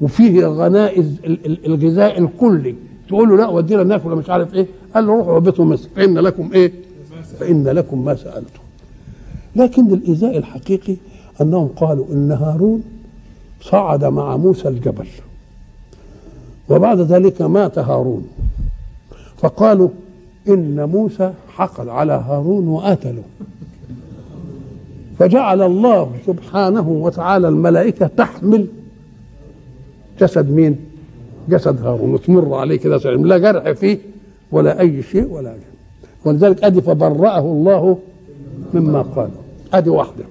وفيه 0.00 0.46
غنائز 0.46 1.16
ال- 1.24 1.46
ال- 1.46 1.66
الغذاء 1.66 2.18
الكلي. 2.18 2.74
تقولوا 3.10 3.36
لا 3.36 3.48
ودينا 3.48 3.82
ناكل 3.82 4.08
ولا 4.08 4.16
مش 4.16 4.30
عارف 4.30 4.54
إيه. 4.54 4.66
قال 4.94 5.06
له 5.06 5.12
روحوا 5.12 5.36
وبيتوا 5.36 5.64
مصر 5.64 5.88
فإن 5.96 6.18
لكم 6.18 6.50
إيه؟ 6.52 6.72
فإن 7.40 7.68
لكم 7.68 8.04
ما 8.04 8.14
سألتم. 8.14 8.60
لكن 9.56 9.94
الإيذاء 9.94 10.36
الحقيقي 10.36 10.96
أنهم 11.40 11.68
قالوا 11.68 12.06
إن 12.12 12.32
هارون 12.32 12.82
صعد 13.62 14.04
مع 14.04 14.36
موسى 14.36 14.68
الجبل. 14.68 15.06
وبعد 16.68 17.00
ذلك 17.00 17.42
مات 17.42 17.78
هارون. 17.78 18.28
فقالوا 19.38 19.88
إن 20.48 20.84
موسى 20.84 21.32
حقد 21.48 21.88
على 21.88 22.12
هارون 22.12 22.68
وقتله. 22.68 23.22
فجعل 25.18 25.62
الله 25.62 26.12
سبحانه 26.26 26.88
وتعالى 26.88 27.48
الملائكة 27.48 28.06
تحمل 28.06 28.66
جسد 30.20 30.50
مين؟ 30.50 30.89
جسد 31.48 31.86
هارون 31.86 32.14
وتمر 32.14 32.54
عليه 32.54 32.78
كده 32.78 32.96
لا 32.96 33.38
جرح 33.38 33.70
فيه 33.70 33.98
ولا 34.52 34.80
أي 34.80 35.02
شيء 35.02 35.26
ولا 35.26 35.52
شيء 35.52 35.70
ولذلك 36.24 36.64
ادي 36.64 36.80
فبرأه 36.80 37.38
الله 37.38 37.98
مما 38.74 39.02
قال. 39.02 39.30
ادي 39.72 39.90
واحدة. 39.90 40.24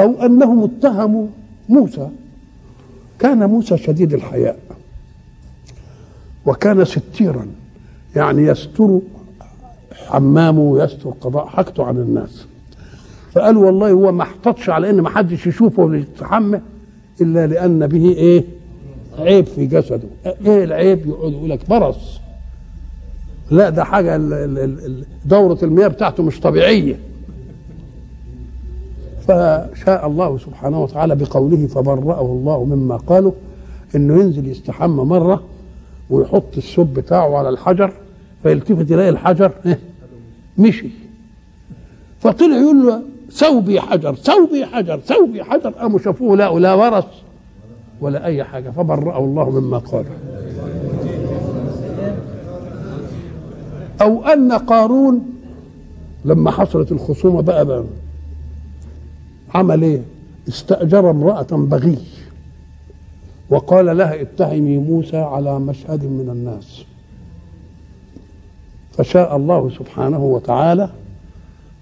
أو 0.00 0.12
أنهم 0.22 0.64
اتهموا 0.64 1.26
موسى. 1.68 2.08
كان 3.18 3.48
موسى 3.48 3.78
شديد 3.78 4.14
الحياء. 4.14 4.58
وكان 6.46 6.84
ستيرا. 6.84 7.46
يعني 8.16 8.42
يستر 8.42 9.00
حمامه 10.06 10.60
ويستر 10.60 11.10
قضاء. 11.20 11.46
حاجته 11.46 11.84
عن 11.84 11.96
الناس. 11.96 12.46
فقالوا 13.32 13.66
والله 13.66 13.90
هو 13.90 14.12
ما 14.12 14.22
احتطش 14.22 14.70
على 14.70 14.90
إن 14.90 15.00
ما 15.00 15.08
حدش 15.08 15.46
يشوفه 15.46 15.82
ويتحمى 15.82 16.60
إلا 17.20 17.46
لأن 17.46 17.86
به 17.86 18.08
إيه؟ 18.08 18.44
عيب 19.18 19.46
في 19.46 19.66
جسده. 19.66 20.08
إيه 20.46 20.64
العيب؟ 20.64 21.06
يقعد 21.06 21.32
يقول 21.32 21.50
لك 21.50 21.68
برص. 21.68 22.20
لا 23.50 23.70
ده 23.70 23.84
حاجة 23.84 24.16
دورة 25.24 25.58
المياه 25.62 25.88
بتاعته 25.88 26.22
مش 26.22 26.40
طبيعية. 26.40 26.98
فشاء 29.28 30.06
الله 30.06 30.38
سبحانه 30.38 30.82
وتعالى 30.82 31.16
بقوله 31.16 31.66
فبرأه 31.66 32.20
الله 32.20 32.64
مما 32.64 32.96
قالوا 32.96 33.32
إنه 33.96 34.20
ينزل 34.20 34.48
يستحمى 34.48 35.04
مرة 35.04 35.42
ويحط 36.10 36.56
التوب 36.56 36.86
بتاعه 36.86 37.36
على 37.36 37.48
الحجر 37.48 37.92
فيلتفت 38.42 38.90
يلاقي 38.90 39.08
الحجر 39.08 39.52
إيه؟ 39.66 39.78
مشي. 40.58 40.88
فطلع 42.20 42.56
يقول 42.56 42.86
له 42.86 43.02
ثوبي 43.30 43.80
حجر 43.80 44.14
ثوبي 44.14 44.66
حجر 44.66 45.00
ثوبي 45.04 45.44
حجر. 45.44 45.70
قاموا 45.70 45.98
شافوه 45.98 46.36
لا 46.36 46.58
لا 46.58 46.74
ورث 46.74 47.04
ولا 48.04 48.24
أي 48.24 48.44
حاجة 48.44 48.70
فبرأه 48.70 49.18
الله 49.18 49.50
مما 49.60 49.78
قال. 49.78 50.04
أو 54.02 54.22
أن 54.24 54.52
قارون 54.52 55.20
لما 56.24 56.50
حصلت 56.50 56.92
الخصومة 56.92 57.40
بقى, 57.40 57.66
بقى 57.66 57.84
عمل 59.54 59.82
إيه؟ 59.82 60.00
استأجر 60.48 61.10
امرأة 61.10 61.46
بغي 61.52 61.98
وقال 63.50 63.96
لها 63.96 64.20
اتهمي 64.22 64.78
موسى 64.78 65.16
على 65.16 65.58
مشهد 65.58 66.04
من 66.04 66.28
الناس. 66.32 66.84
فشاء 68.92 69.36
الله 69.36 69.70
سبحانه 69.70 70.24
وتعالى 70.24 70.88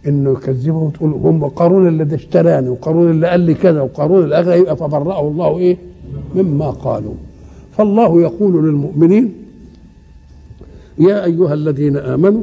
انه 0.07 0.31
يكذبه 0.33 0.77
وتقول 0.77 1.13
هم 1.13 1.45
قارون 1.49 1.89
اللي 1.89 2.15
اشتراني 2.15 2.69
وقارون 2.69 3.11
اللي 3.11 3.27
قال 3.29 3.41
لي 3.41 3.55
كذا 3.55 3.81
وقارون 3.81 4.25
اللي 4.25 4.59
يبقى 4.59 4.77
فبرأه 4.77 5.29
الله 5.29 5.59
إيه؟ 5.59 5.77
مما 6.37 6.71
قالوا. 6.71 7.15
فالله 7.79 8.23
يقول 8.23 8.65
للمؤمنين 8.65 9.33
يا 10.99 11.25
أيها 11.25 11.55
الذين 11.55 11.97
آمنوا 11.97 12.43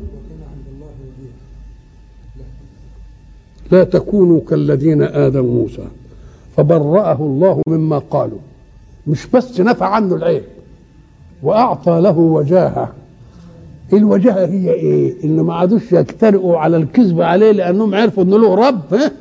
لا 3.71 3.83
تكونوا 3.83 4.41
كالذين 4.49 5.01
آذوا 5.01 5.53
موسى. 5.53 5.87
فبرأه 6.57 7.17
الله 7.21 7.61
مما 7.67 7.97
قالوا. 7.97 8.39
مش 9.07 9.27
بس 9.27 9.59
نفى 9.61 9.85
عنه 9.85 10.15
العيب 10.15 10.43
وأعطى 11.43 12.01
له 12.01 12.17
وجاهة. 12.17 12.93
الوجاهة 13.93 14.45
هي 14.45 14.71
إيه؟ 14.73 15.23
إن 15.23 15.39
ما 15.39 15.53
عادوش 15.53 15.91
يجترئوا 15.91 16.57
على 16.57 16.77
الكذب 16.77 17.21
عليه 17.21 17.51
لأنهم 17.51 17.95
عرفوا 17.95 18.23
إن 18.23 18.29
له 18.29 18.55
رب 18.67 18.93
ها؟ 18.93 19.11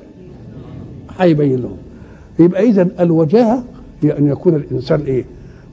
هيبين 1.18 1.56
لهم. 1.56 1.76
يبقى 2.38 2.62
إذا 2.62 2.88
الوجاهة 3.00 3.64
هي 4.02 4.18
أن 4.18 4.28
يكون 4.28 4.54
الإنسان 4.54 5.00
إيه؟ 5.00 5.24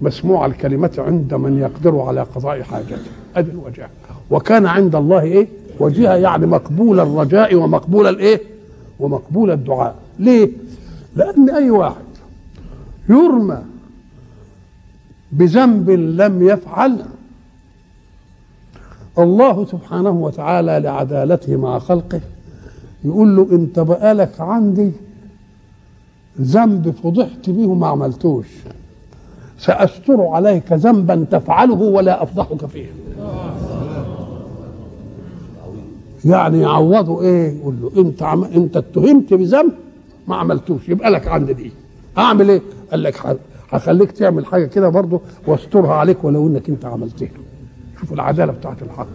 مسموع 0.02 0.46
الكلمة 0.46 0.92
عند 0.98 1.34
من 1.34 1.60
يقدر 1.60 2.00
على 2.02 2.22
قضاء 2.22 2.62
حاجته 2.62 3.12
هذه 3.36 3.50
الوجاهة 3.50 3.90
وكان 4.30 4.66
عند 4.66 4.96
الله 4.96 5.22
إيه؟ 5.22 5.48
وجهة 5.80 6.14
يعني 6.16 6.46
مقبول 6.46 7.00
الرجاء 7.00 7.56
ومقبول 7.56 8.08
الإيه؟ 8.08 8.42
ومقبول 9.00 9.52
الدعاء 9.52 9.96
ليه؟ 10.20 10.50
لأن 11.16 11.50
أي 11.50 11.70
واحد 11.70 12.06
يرمى 13.10 13.58
بذنب 15.32 15.90
لم 15.90 16.48
يفعل 16.48 17.06
الله 19.20 19.66
سبحانه 19.66 20.10
وتعالى 20.10 20.80
لعدالته 20.80 21.56
مع 21.56 21.80
خلقه 21.80 22.22
يقول 23.04 23.36
له 23.36 23.48
انت 23.52 23.80
بقالك 23.80 24.42
عندي 24.42 24.92
ذنب 26.42 26.94
فضحت 27.04 27.50
به 27.50 27.68
وما 27.68 27.88
عملتوش. 27.88 28.46
سأستر 29.60 30.22
عليك 30.22 30.72
ذنبا 30.74 31.26
تفعله 31.32 31.82
ولا 31.82 32.24
أفضحك 32.24 32.66
فيه. 32.66 32.86
يعني 36.26 36.62
يعوضه 36.62 37.22
إيه؟ 37.22 37.60
يقول 37.60 37.76
له 37.82 38.02
أنت 38.02 38.24
عم... 38.24 38.44
أنت 38.44 38.78
اتهمت 38.78 39.34
بذنب 39.34 39.72
ما 40.28 40.36
عملتوش. 40.36 40.90
يبقى 40.90 41.10
لك 41.10 41.28
عندي 41.28 41.54
دي. 41.54 41.72
اعمل 42.18 42.50
إيه؟ 42.50 42.62
قال 42.92 43.04
لك 43.04 43.38
هخليك 43.70 44.12
تعمل 44.12 44.46
حاجة 44.46 44.66
كده 44.66 44.90
برضه 44.90 45.22
واسترها 45.48 45.94
عليك 45.94 46.24
ولو 46.24 46.48
إنك 46.48 46.70
أنت 46.70 46.86
عملتها. 46.86 47.30
شوف 48.00 48.14
العدالة 48.14 48.52
بتاعت 48.52 48.82
الحق. 48.82 49.08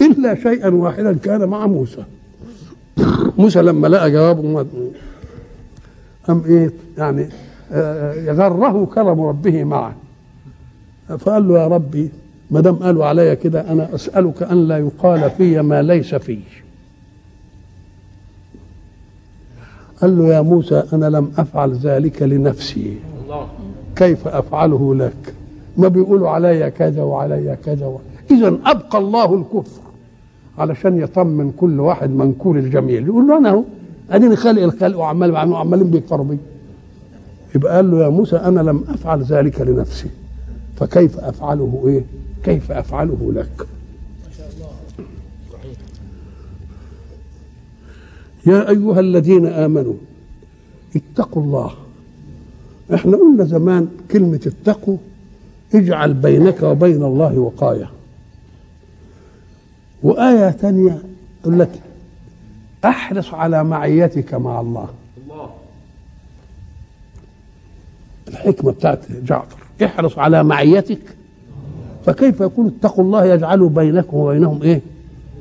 إلا 0.00 0.34
شيئا 0.34 0.68
واحدا 0.68 1.12
كان 1.12 1.48
مع 1.48 1.66
موسى. 1.66 2.04
موسى 3.38 3.62
لما 3.62 3.88
لقى 3.88 4.10
جوابه 4.10 4.66
قام 6.28 6.42
إيه؟ 6.46 6.70
يعني 6.98 7.28
آه، 7.72 8.14
يغره 8.14 8.86
كرم 8.94 9.20
ربه 9.20 9.64
معه. 9.64 9.94
فقال 11.08 11.48
له 11.48 11.58
يا 11.58 11.66
ربي 11.66 12.10
ما 12.50 12.60
دام 12.60 12.74
قالوا 12.74 13.04
عليا 13.04 13.34
كده 13.34 13.72
أنا 13.72 13.94
أسألك 13.94 14.42
أن 14.42 14.68
لا 14.68 14.78
يقال 14.78 15.30
في 15.30 15.62
ما 15.62 15.82
ليس 15.82 16.14
في 16.14 16.38
قال 20.00 20.18
له 20.18 20.34
يا 20.34 20.40
موسى 20.40 20.82
أنا 20.92 21.06
لم 21.06 21.32
أفعل 21.38 21.72
ذلك 21.72 22.22
لنفسي. 22.22 22.96
كيف 23.96 24.28
أفعله 24.28 24.94
لك؟ 24.94 25.34
ما 25.76 25.88
بيقولوا 25.88 26.28
عليا 26.28 26.68
كذا 26.68 27.02
وعليا 27.02 27.54
كذا 27.54 27.86
و... 27.86 27.98
اذا 28.30 28.58
أبقى 28.66 28.98
الله 28.98 29.34
الكفر 29.34 29.80
علشان 30.58 30.98
يطمن 30.98 31.52
كل 31.56 31.80
واحد 31.80 32.10
منكور 32.10 32.58
الجميل. 32.58 33.06
يقول 33.06 33.28
له 33.28 33.38
أنا 33.38 33.48
اهو 33.48 33.64
اديني 34.10 34.36
خالق 34.36 34.62
الخلق 34.62 34.98
وعمال 34.98 35.36
عمالين 35.36 35.90
بيكفروا 35.90 36.24
بي. 36.24 36.38
يبقى 37.54 37.76
قال 37.76 37.90
له 37.90 38.04
يا 38.04 38.08
موسى 38.08 38.36
أنا 38.36 38.60
لم 38.60 38.84
أفعل 38.88 39.22
ذلك 39.22 39.60
لنفسي. 39.60 40.08
فكيف 40.76 41.18
أفعله 41.18 41.82
إيه؟ 41.86 42.04
كيف 42.44 42.72
أفعله 42.72 43.32
لك؟ 43.34 43.66
يا 48.46 48.68
أيها 48.70 49.00
الذين 49.00 49.46
آمنوا 49.46 49.94
اتقوا 50.96 51.42
الله. 51.42 51.70
إحنا 52.94 53.16
قلنا 53.16 53.44
زمان 53.44 53.88
كلمة 54.10 54.40
اتقوا 54.46 54.96
اجعل 55.74 56.14
بينك 56.14 56.62
وبين 56.62 57.02
الله 57.02 57.38
وقاية. 57.38 57.90
وآية 60.02 60.50
تانية 60.50 61.02
يقول 61.42 61.58
لك 61.58 61.70
أحرص 62.84 63.34
على 63.34 63.64
معيتك 63.64 64.34
مع 64.34 64.60
الله. 64.60 64.88
الحكمة 68.28 68.72
بتاعت 68.72 69.12
جعفر. 69.12 69.56
احرص 69.84 70.18
على 70.18 70.44
معيتك. 70.44 71.16
فكيف 72.06 72.40
يكون 72.40 72.66
اتقوا 72.66 73.04
الله 73.04 73.24
يجعل 73.24 73.68
بينكم 73.68 74.16
وبينهم 74.16 74.62
إيه؟ 74.62 74.80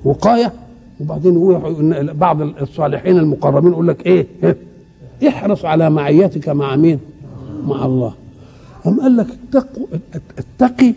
وقاية. 0.03 0.53
وبعدين 0.99 1.33
يقول 1.33 2.13
بعض 2.13 2.41
الصالحين 2.41 3.17
المقربين 3.17 3.71
يقول 3.71 3.87
لك 3.87 4.05
إيه؟ 4.05 4.27
إيه؟ 4.43 4.57
احرص 5.27 5.65
على 5.65 5.89
معيتك 5.89 6.49
مع 6.49 6.75
مين؟ 6.75 6.99
مع 7.65 7.85
الله. 7.85 8.13
أم 8.87 9.01
قال 9.01 9.17
لك 9.17 9.27
اتقوا 9.49 9.87
اتقي. 10.37 10.93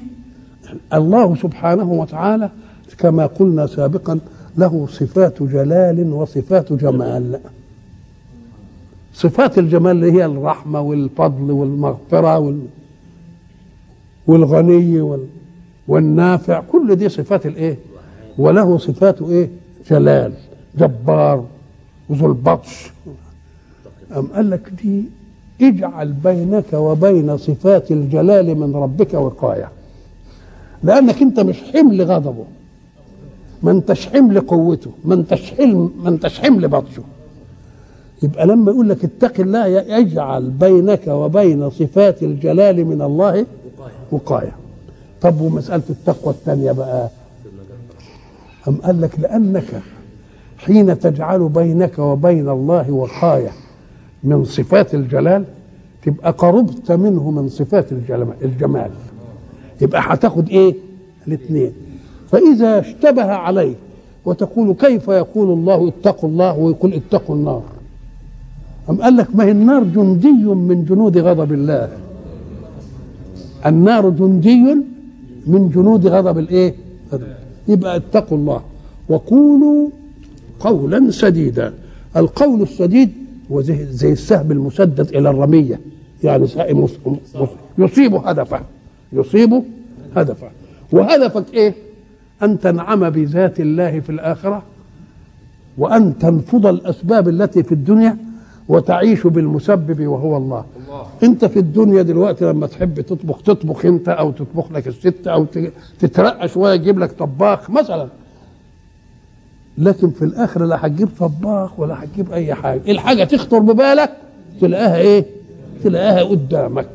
الله 0.95 1.37
سبحانه 1.37 1.93
وتعالى 1.93 2.51
كما 2.99 3.27
قلنا 3.27 3.67
سابقا 3.67 4.19
له 4.59 4.87
صفات 4.91 5.43
جلال 5.43 6.13
وصفات 6.13 6.73
جمال. 6.73 7.41
صفات 9.15 9.59
الجمال 9.59 9.91
اللي 9.91 10.13
هي 10.13 10.25
الرحمة 10.25 10.81
والفضل 10.81 11.51
والمغفرة 11.51 12.39
وال 12.39 12.61
والغني 14.27 15.01
وال 15.01 15.27
والنافع 15.89 16.61
كل 16.61 16.97
دي 16.97 17.09
صفات 17.09 17.47
الايه؟ 17.47 17.77
وله 18.39 18.79
صفات 18.79 19.23
إيه؟ 19.23 19.51
جلال 19.91 20.33
جبار 20.79 21.45
وذو 22.09 22.27
البطش. 22.27 22.93
أم 24.17 24.27
قال 24.27 24.51
لك 24.51 24.69
دي 24.83 25.05
اجعل 25.61 26.13
بينك 26.13 26.73
وبين 26.73 27.37
صفات 27.37 27.91
الجلال 27.91 28.55
من 28.55 28.75
ربك 28.77 29.15
وقاية. 29.15 29.69
لأنك 30.83 31.23
أنت 31.23 31.41
مش 31.41 31.63
حمل 31.63 32.03
غضبه. 32.03 32.45
ما 33.65 33.71
انتش 33.71 34.07
حمل 34.09 34.41
قوته 34.41 34.91
ما 35.05 35.15
انتش 35.15 35.51
حلم 35.55 35.91
ما 36.03 36.09
انتش 36.09 36.41
حمل 36.41 36.69
بطشه 36.69 37.03
يبقى 38.23 38.47
لما 38.47 38.71
يقول 38.73 38.89
لك 38.89 39.05
اتق 39.05 39.41
الله 39.41 39.67
يجعل 39.67 40.51
بينك 40.51 41.07
وبين 41.09 41.71
صفات 41.71 42.23
الجلال 42.23 42.85
من 42.85 43.03
الله 43.03 43.47
وقاية. 44.13 44.53
طب 45.21 45.41
ومسألة 45.41 45.83
التقوى 45.91 46.35
الثانية 46.35 46.73
بقى؟ 46.73 47.09
أم 48.69 48.75
قال 48.77 49.01
لك 49.01 49.21
لأنك 49.21 49.83
حين 50.59 50.99
تجعل 50.99 51.49
بينك 51.49 51.99
وبين 51.99 52.49
الله 52.49 52.91
وقاية 52.91 53.51
من 54.25 54.45
صفات 54.45 54.95
الجلال 54.95 55.45
تبقى 56.05 56.31
قربت 56.33 56.93
منه 56.93 57.31
من 57.31 57.49
صفات 57.49 57.93
الجمال. 58.43 58.91
يبقى 59.81 60.01
هتاخد 60.05 60.49
إيه؟ 60.49 60.75
الاثنين 61.29 61.73
فإذا 62.31 62.81
اشتبه 62.81 63.33
عليك 63.33 63.77
وتقول 64.25 64.75
كيف 64.75 65.09
يقول 65.09 65.59
الله 65.59 65.89
اتقوا 65.89 66.29
الله 66.29 66.59
ويقول 66.59 66.95
اتقوا 66.95 67.37
النار. 67.37 67.63
أم 68.91 69.03
قال 69.03 69.17
لك 69.17 69.37
ما 69.37 69.45
هي 69.45 69.51
النار 69.51 69.85
جندي 69.85 70.45
من 70.45 70.85
جنود 70.85 71.19
غضب 71.19 71.53
الله. 71.53 71.89
النار 73.67 74.11
جندي 74.11 74.77
من 75.47 75.71
جنود 75.75 76.07
غضب 76.07 76.39
الإيه. 76.39 76.75
يبقى 77.69 77.97
اتقوا 77.97 78.39
الله 78.39 78.61
وقولوا 79.09 79.89
قولا 80.61 81.11
سديدا. 81.11 81.75
القول 82.17 82.63
السديد 82.63 83.13
هو 83.53 83.61
زي, 83.63 84.13
السهم 84.13 84.53
المسدد 84.53 85.17
إلى 85.17 85.31
الرمية. 85.31 85.81
يعني 86.25 86.47
يصيب 87.79 88.15
هدفه. 88.15 88.61
يصيب 89.13 89.63
هدفه. 90.17 90.49
وهدفك 90.93 91.45
إيه؟ 91.55 91.75
أن 92.45 92.59
تنعم 92.59 93.11
بذات 93.11 93.61
الله 93.61 94.01
في 94.01 94.11
الآخرة 94.11 94.63
وأن 95.79 96.19
تنفض 96.19 96.67
الأسباب 96.67 97.29
التي 97.29 97.63
في 97.63 97.73
الدنيا 97.73 98.17
وتعيش 98.69 99.27
بالمسبب 99.27 100.07
وهو 100.07 100.37
الله. 100.37 100.65
أنت 101.23 101.45
في 101.45 101.59
الدنيا 101.59 102.03
دلوقتي 102.03 102.45
لما 102.45 102.67
تحب 102.67 103.01
تطبخ 103.01 103.43
تطبخ 103.43 103.85
أنت 103.87 104.09
أو 104.09 104.31
تطبخ 104.31 104.73
لك 104.73 104.89
الست 104.89 105.27
أو 105.27 105.47
تترقى 106.01 106.49
شوية 106.49 106.75
يجيب 106.75 106.99
لك 106.99 107.13
طباخ 107.13 107.71
مثلا. 107.71 108.09
لكن 109.79 110.11
في 110.11 110.25
الآخر 110.25 110.65
لا 110.65 110.87
هتجيب 110.87 111.09
طباخ 111.21 111.81
ولا 111.81 112.05
هتجيب 112.05 112.33
أي 112.33 112.55
حاجة. 112.55 112.81
الحاجة 112.89 113.25
تخطر 113.25 113.59
ببالك 113.59 114.11
تلاقيها 114.61 114.97
إيه؟ 114.97 115.27
تلاقيها 115.85 116.23
قدامك. 116.23 116.89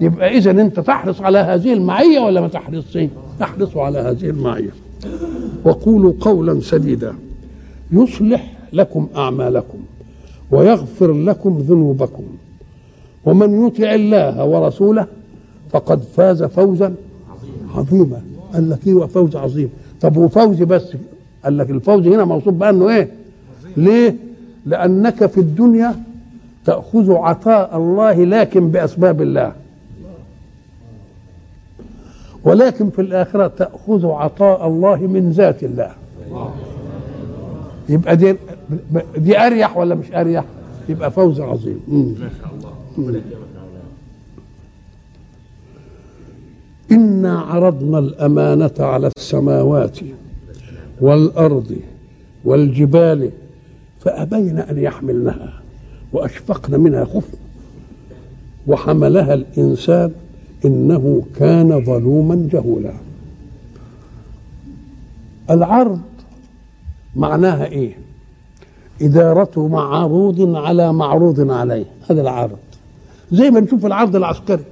يبقى 0.00 0.36
اذا 0.38 0.50
أنت 0.50 0.80
تحرص 0.80 1.20
على 1.20 1.38
هذه 1.38 1.72
المعية 1.72 2.20
ولا 2.20 2.40
ما 2.40 2.48
تحرصش؟ 2.48 2.98
تحرص 3.40 3.76
على 3.76 3.98
هذه 3.98 4.30
المعية. 4.30 4.70
وقولوا 5.64 6.12
قولا 6.20 6.60
سديدا. 6.60 7.14
يصلح 7.92 8.52
لكم 8.72 9.08
أعمالكم 9.16 9.78
ويغفر 10.50 11.12
لكم 11.12 11.58
ذنوبكم. 11.58 12.24
ومن 13.24 13.66
يطع 13.66 13.94
الله 13.94 14.44
ورسوله 14.44 15.06
فقد 15.70 16.02
فاز 16.02 16.42
فوزا 16.42 16.94
عظيما. 17.74 18.20
قال 18.54 18.70
لك 18.70 18.86
إيه 18.86 19.06
فوز 19.06 19.36
عظيم؟ 19.36 19.70
طب 20.00 20.16
وفوز 20.16 20.62
بس؟ 20.62 20.96
قال 21.44 21.58
لك 21.58 21.70
الفوز 21.70 22.06
هنا 22.06 22.24
موصوف 22.24 22.54
بأنه 22.54 22.88
إيه؟ 22.90 23.08
ليه؟ 23.76 24.16
لأنك 24.66 25.26
في 25.26 25.38
الدنيا 25.38 25.94
تأخذ 26.64 27.12
عطاء 27.12 27.76
الله 27.76 28.24
لكن 28.24 28.68
بأسباب 28.70 29.22
الله. 29.22 29.52
ولكن 32.46 32.90
في 32.90 33.00
الآخرة 33.02 33.46
تأخذ 33.46 34.06
عطاء 34.06 34.66
الله 34.66 34.96
من 34.96 35.30
ذات 35.30 35.64
الله. 35.64 35.90
يبقى 37.88 38.16
دي 38.16 38.36
دي 39.16 39.38
أريح 39.38 39.76
ولا 39.76 39.94
مش 39.94 40.12
أريح؟ 40.12 40.44
يبقى 40.88 41.10
فوز 41.10 41.40
عظيم. 41.40 41.80
مم. 41.88 42.14
إنا 46.92 47.38
عرضنا 47.40 47.98
الأمانة 47.98 48.70
على 48.78 49.10
السماوات 49.16 49.98
والأرض 51.00 51.76
والجبال 52.44 53.30
فأبين 54.00 54.58
أن 54.58 54.78
يحملنها 54.78 55.52
وأشفقن 56.12 56.80
منها 56.80 57.04
خفنا 57.04 57.40
وحملها 58.66 59.34
الإنسان 59.34 60.12
إنه 60.66 61.22
كان 61.36 61.84
ظلوما 61.84 62.48
جهولا. 62.52 62.92
العرض 65.50 66.00
معناها 67.16 67.66
إيه؟ 67.66 67.92
إدارة 69.02 69.68
معروض 69.68 70.56
على 70.56 70.92
معروض 70.92 71.50
عليه 71.50 71.84
هذا 72.10 72.20
العرض. 72.20 72.58
زي 73.32 73.50
ما 73.50 73.60
نشوف 73.60 73.86
العرض 73.86 74.16
العسكري. 74.16 74.64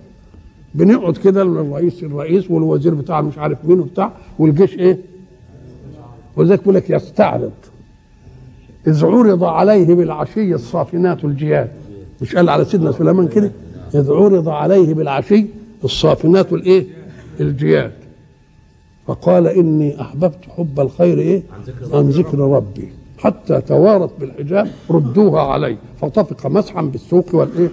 بنقعد 0.75 1.17
كده 1.17 1.43
الرئيس 1.43 2.03
الرئيس 2.03 2.51
والوزير 2.51 2.95
بتاع 2.95 3.21
مش 3.21 3.39
عارف 3.39 3.59
مين 3.65 3.81
وبتاع 3.81 4.13
والجيش 4.39 4.79
إيه؟ 4.79 4.99
ولذلك 6.37 6.59
بيقول 6.59 6.75
لك 6.75 6.91
يستعرض. 6.91 7.53
إذ 8.87 9.05
عرض 9.05 9.45
عليه 9.45 9.95
بالعشي 9.95 10.55
الصافنات 10.55 11.25
الجياد. 11.25 11.69
مش 12.23 12.37
قال 12.37 12.49
على 12.49 12.65
سيدنا 12.65 12.93
سليمان 12.93 13.29
كده؟ 13.29 13.51
إذ 13.95 14.13
عرض 14.13 14.49
عليه 14.49 14.95
بالعشي 14.95 15.47
الصافنات 15.85 16.53
الايه 16.53 16.87
الجياد. 17.41 17.93
فقال 19.07 19.47
إني 19.47 20.01
أحببت 20.01 20.39
حب 20.57 20.81
الخير 20.81 21.19
إيه؟ 21.19 21.43
عن 21.93 22.09
ذكر 22.09 22.39
ربي. 22.39 22.89
حتى 23.19 23.61
توارت 23.61 24.11
بالحجاب 24.21 24.71
ردوها 24.91 25.41
علي. 25.43 25.77
فطفق 26.01 26.47
مسحا 26.47 26.83
بالسوق 26.83 27.35
والإيه؟ 27.35 27.69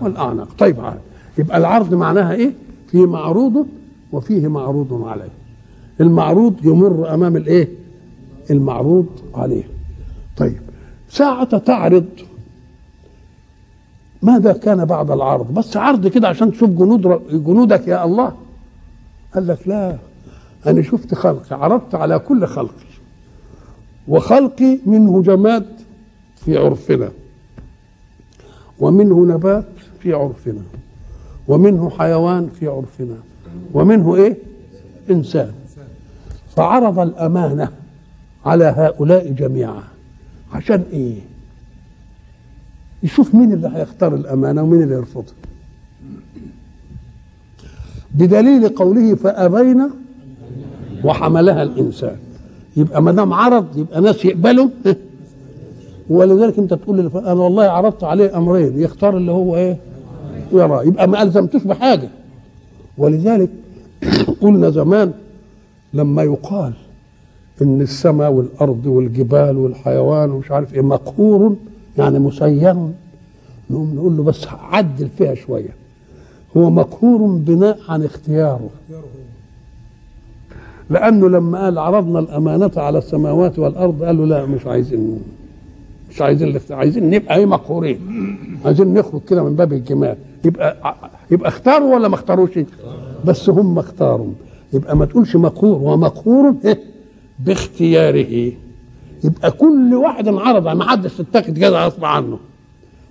والاعناق 0.00 0.48
طيب 0.58 0.80
عاد. 0.80 0.98
يبقى 1.38 1.56
العرض 1.58 1.94
معناها 1.94 2.34
إيه؟ 2.34 2.52
في 2.90 2.98
معروض 2.98 3.66
وفيه 4.12 4.48
معروض 4.48 5.02
عليه. 5.06 5.30
المعروض 6.00 6.54
يمر 6.64 7.14
أمام 7.14 7.36
الإيه؟ 7.36 7.68
المعروض 8.50 9.06
عليه. 9.34 9.64
طيب 10.36 10.58
ساعة 11.08 11.58
تعرض 11.58 12.04
ماذا 14.24 14.52
كان 14.52 14.84
بعد 14.84 15.10
العرض؟ 15.10 15.54
بس 15.54 15.76
عرض 15.76 16.06
كده 16.06 16.28
عشان 16.28 16.52
تشوف 16.52 16.70
جنود 16.70 17.22
جنودك 17.30 17.88
يا 17.88 18.04
الله. 18.04 18.32
قال 19.34 19.46
لك 19.46 19.68
لا 19.68 19.96
أنا 20.66 20.82
شفت 20.82 21.14
خلقي 21.14 21.56
عرضت 21.56 21.94
على 21.94 22.18
كل 22.18 22.46
خلقي. 22.46 22.84
وخلقي 24.08 24.78
منه 24.86 25.22
جماد 25.22 25.66
في 26.36 26.56
عرفنا 26.56 27.10
ومنه 28.78 29.26
نبات 29.34 29.68
في 30.00 30.12
عرفنا 30.12 30.62
ومنه 31.48 31.90
حيوان 31.90 32.48
في 32.48 32.66
عرفنا 32.68 33.16
ومنه 33.74 34.16
إيه؟ 34.16 34.36
إنسان. 35.10 35.52
فعرض 36.56 36.98
الأمانة 36.98 37.68
على 38.46 38.64
هؤلاء 38.64 39.32
جميعا. 39.32 39.82
عشان 40.52 40.84
إيه؟ 40.92 41.18
يشوف 43.04 43.34
مين 43.34 43.52
اللي 43.52 43.70
هيختار 43.74 44.14
الأمانة 44.14 44.62
ومين 44.62 44.82
اللي 44.82 44.94
يرفضها. 44.94 45.34
بدليل 48.14 48.68
قوله 48.68 49.14
فأبين 49.14 49.90
وحملها 51.04 51.62
الإنسان. 51.62 52.16
يبقى 52.76 53.02
ما 53.02 53.12
دام 53.12 53.32
عرض 53.32 53.78
يبقى 53.78 54.00
ناس 54.00 54.24
يقبلوا. 54.24 54.68
ولذلك 56.10 56.58
انت 56.58 56.74
تقول 56.74 57.00
أنا 57.00 57.32
والله 57.32 57.64
عرضت 57.64 58.04
عليه 58.04 58.36
أمرين 58.38 58.80
يختار 58.80 59.16
اللي 59.16 59.32
هو 59.32 59.56
إيه؟ 59.56 59.76
يرى. 60.52 60.86
يبقى 60.86 61.08
ما 61.08 61.22
ألزمتوش 61.22 61.62
بحاجة. 61.62 62.08
ولذلك 62.98 63.50
قلنا 64.42 64.70
زمان 64.70 65.12
لما 65.94 66.22
يقال 66.22 66.72
إن 67.62 67.80
السماء 67.80 68.32
والأرض 68.32 68.86
والجبال 68.86 69.56
والحيوان 69.56 70.30
ومش 70.30 70.50
عارف 70.50 70.74
إيه 70.74 70.80
مقهور 70.82 71.56
يعني 71.98 72.18
مسير. 72.18 72.74
نقوم 73.70 73.94
نقول 73.94 74.16
له 74.16 74.22
بس 74.22 74.46
عدل 74.70 75.08
فيها 75.18 75.34
شوية. 75.34 75.74
هو 76.56 76.70
مقهور 76.70 77.30
بناء 77.36 77.78
عن 77.88 78.04
اختياره. 78.04 78.70
لأنه 80.90 81.28
لما 81.28 81.64
قال 81.64 81.78
عرضنا 81.78 82.18
الأمانة 82.18 82.70
على 82.76 82.98
السماوات 82.98 83.58
والأرض 83.58 84.02
قالوا 84.02 84.26
لا 84.26 84.46
مش 84.46 84.66
عايزين 84.66 85.20
مش 86.10 86.22
عايزين 86.22 86.60
عايزين 86.70 87.10
نبقى 87.10 87.36
إيه 87.36 87.46
مقهورين. 87.46 87.98
عايزين 88.64 88.94
نخرج 88.94 89.20
كده 89.28 89.42
من 89.44 89.56
باب 89.56 89.72
الجمال. 89.72 90.16
يبقى 90.44 90.94
يبقى 91.30 91.48
اختاروا 91.48 91.94
ولا 91.94 92.08
ما 92.08 92.14
اختاروش؟ 92.14 92.50
بس 93.24 93.50
هم 93.50 93.78
اختاروا. 93.78 94.32
يبقى 94.72 94.96
ما 94.96 95.04
تقولش 95.06 95.36
مقهور 95.36 95.92
ومقهور 95.92 96.54
إيه؟ 96.64 96.80
باختياره. 97.38 98.52
يبقى 99.24 99.50
كل 99.50 99.94
واحد 99.94 100.28
انعرض 100.28 100.68
ما 100.68 100.90
حدش 100.90 101.14
تتاخد 101.16 101.58
كده 101.58 101.86
غصب 101.86 102.04
عنه. 102.04 102.38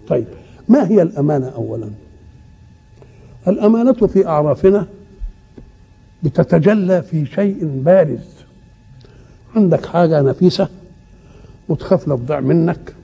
طيب 0.08 0.26
ما 0.70 0.88
هي 0.90 1.02
الأمانة 1.02 1.48
اولا؟ 1.48 1.90
الأمانة 3.48 3.94
في 3.94 4.28
أعرافنا 4.28 4.88
بتتجلى 6.24 7.02
في 7.02 7.26
شيء 7.26 7.66
بارز. 7.86 8.30
عندك 9.56 9.86
حاجة 9.86 10.22
نفيسة 10.22 10.68
وتخاف 11.70 12.08
لا 12.08 12.16
تضيع 12.16 12.40
منك 12.40 12.96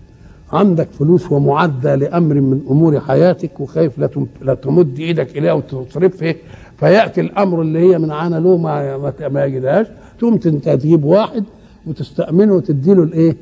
عندك 0.53 0.87
فلوس 0.99 1.31
ومعدة 1.31 1.95
لأمر 1.95 2.35
من 2.35 2.61
أمور 2.69 2.99
حياتك 2.99 3.59
وخايف 3.59 3.97
لا 3.99 4.09
لا 4.41 4.53
تمد 4.53 4.99
إيدك 4.99 5.37
إليها 5.37 5.53
وتصرفها 5.53 6.35
فيأتي 6.79 7.21
الأمر 7.21 7.61
اللي 7.61 7.79
هي 7.79 7.97
من 7.99 8.11
عانى 8.11 8.39
له 8.39 8.57
ما 8.57 8.97
ما- 9.27 9.45
يجدهاش 9.45 9.87
تقوم 10.19 10.37
تجيب 10.37 11.03
واحد 11.03 11.43
وتستأمنه 11.89 12.53
وتديله 12.53 13.03
الإيه؟ 13.03 13.37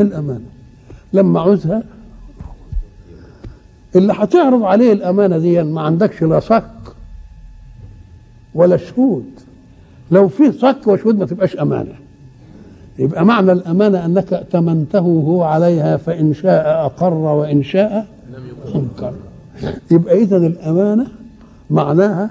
الأمانة. 0.00 0.46
لما 1.12 1.40
عوزها 1.40 1.82
اللي 3.96 4.12
هتعرض 4.12 4.62
عليه 4.62 4.92
الأمانة 4.92 5.38
دي 5.38 5.62
ما 5.62 5.80
عندكش 5.80 6.22
لا 6.22 6.40
صك 6.40 6.70
ولا 8.54 8.76
شهود. 8.76 9.24
لو 10.10 10.28
في 10.28 10.52
صك 10.52 10.86
وشهود 10.86 11.18
ما 11.18 11.26
تبقاش 11.26 11.56
أمانة. 11.56 11.94
يبقى 12.98 13.24
معنى 13.24 13.52
الأمانة 13.52 14.04
أنك 14.04 14.32
ائتمنته 14.32 14.98
هو 14.98 15.42
عليها 15.42 15.96
فإن 15.96 16.34
شاء 16.34 16.86
أقر 16.86 17.14
وإن 17.14 17.62
شاء 17.62 18.06
أنكر. 18.74 19.14
يبقى 19.90 20.22
اذا 20.22 20.36
الأمانة 20.36 21.06
معناها 21.70 22.30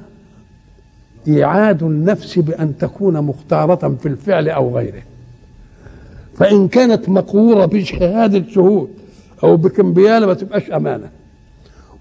إيعاد 1.28 1.84
النفس 1.84 2.40
بأن 2.40 2.78
تكون 2.78 3.22
مختارة 3.22 3.96
في 4.02 4.08
الفعل 4.08 4.50
أو 4.50 4.78
غيره. 4.78 5.02
فإن 6.36 6.68
كانت 6.68 7.10
مقوره 7.10 7.66
بشهاده 7.66 8.44
شهود 8.50 8.90
أو 9.44 9.58
بكمبياله 9.58 10.26
ما 10.28 10.34
تبقاش 10.34 10.72
أمانة. 10.72 11.10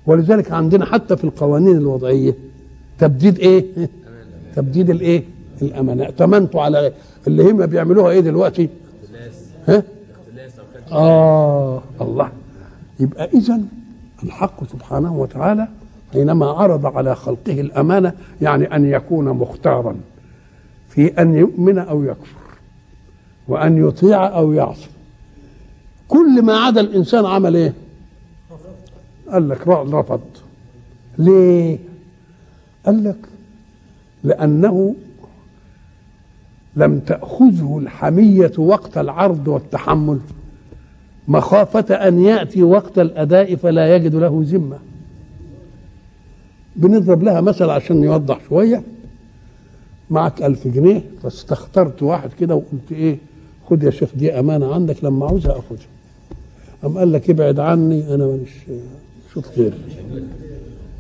ولذلك 0.07 0.53
عندنا 0.53 0.85
حتى 0.85 1.17
في 1.17 1.25
القوانين 1.25 1.77
الوضعية 1.77 2.35
تبديد 2.99 3.39
إيه؟ 3.39 3.65
تبديد 4.57 4.91
الإيه؟ 4.91 5.23
الأمانة. 5.63 6.05
ائتمنتوا 6.05 6.63
على 6.63 6.93
اللي 7.27 7.51
هم 7.51 7.67
بيعملوها 7.67 8.11
إيه 8.11 8.21
دلوقتي؟ 8.21 8.69
ها؟ 9.69 9.83
آه 10.93 11.83
الله. 12.01 12.29
يبقى 13.01 13.29
اذا 13.35 13.61
الحق 14.23 14.73
سبحانه 14.73 15.15
وتعالى 15.17 15.69
حينما 16.15 16.47
عرض 16.47 16.87
على 16.87 17.15
خلقه 17.15 17.61
الأمانة 17.61 18.13
يعني 18.43 18.77
أن 18.77 18.85
يكون 18.85 19.29
مختارا 19.29 19.97
في 20.89 21.07
أن 21.07 21.35
يؤمن 21.35 21.79
أو 21.79 22.03
يكفر 22.03 22.45
وأن 23.49 23.89
يطيع 23.89 24.27
أو 24.37 24.53
يعصي. 24.53 24.89
كل 26.09 26.43
ما 26.43 26.57
عدا 26.57 26.81
الإنسان 26.81 27.27
عمل 27.27 27.57
إيه؟ 27.57 27.73
قال 29.33 29.49
لك 29.49 29.69
رفض. 29.69 30.21
ليه؟ 31.19 31.79
قال 32.87 33.05
لك 33.05 33.19
لأنه 34.25 34.95
لم 36.77 36.99
تأخذه 36.99 37.79
الحمية 37.83 38.53
وقت 38.59 38.99
العرض 38.99 39.49
والتحمل. 39.49 40.19
مخافة 41.29 41.95
أن 41.95 42.21
يأتي 42.21 42.63
وقت 42.63 42.99
الأداء 42.99 43.57
فلا 43.57 43.97
يجد 43.97 44.15
له 44.15 44.43
ذمة. 44.47 44.79
بنضرب 46.77 47.23
لها 47.23 47.41
مثل 47.41 47.71
عشان 47.71 48.03
يوضح 48.05 48.41
شوية. 48.49 48.83
معك 50.11 50.43
ألف 50.43 50.69
جنيه. 50.69 51.03
فاستخترت 51.23 52.03
واحد 52.03 52.31
كده 52.41 52.55
وقلت 52.55 52.93
إيه 52.93 53.19
خد 53.71 53.83
يا 53.83 53.91
شيخ 53.91 54.09
دي 54.17 54.39
أمانة 54.39 54.75
عندك 54.75 55.05
لما 55.05 55.27
عاوزها 55.27 55.53
أخدها. 55.59 55.87
قام 56.83 56.99
قال 56.99 57.13
لك 57.13 57.31
ابعد 57.31 57.59
عني 57.59 58.15
أنا 58.15 58.27
مانيش 58.27 58.51
شوف 59.35 59.59
غيري 59.59 59.79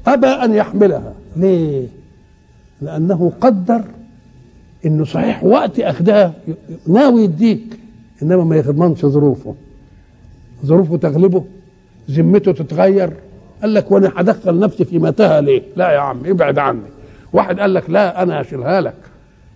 أبى 0.06 0.26
أن 0.26 0.54
يحملها. 0.54 1.14
ليه؟ 1.36 1.86
لأنه 2.82 3.32
قدر 3.40 3.84
إنه 4.86 5.04
صحيح 5.04 5.44
وقت 5.44 5.80
أخدها 5.80 6.34
ناوي 6.86 7.22
يديك 7.22 7.78
إنما 8.22 8.44
ما 8.44 8.56
يضمنش 8.56 9.06
ظروفه. 9.06 9.54
ظروفه 10.66 10.96
تغلبه 10.96 11.44
ذمته 12.10 12.52
تتغير. 12.52 13.12
قال 13.64 13.74
لك 13.74 13.90
وأنا 13.90 14.12
هدخل 14.16 14.58
نفسي 14.58 14.84
في 14.84 14.98
متاهه 14.98 15.40
ليه 15.40 15.62
لا 15.76 15.90
يا 15.90 15.98
عم 15.98 16.20
ابعد 16.26 16.58
عني. 16.58 16.80
واحد 17.32 17.60
قال 17.60 17.74
لك 17.74 17.90
لا 17.90 18.22
أنا 18.22 18.40
هشيلها 18.40 18.80
لك. 18.80 18.94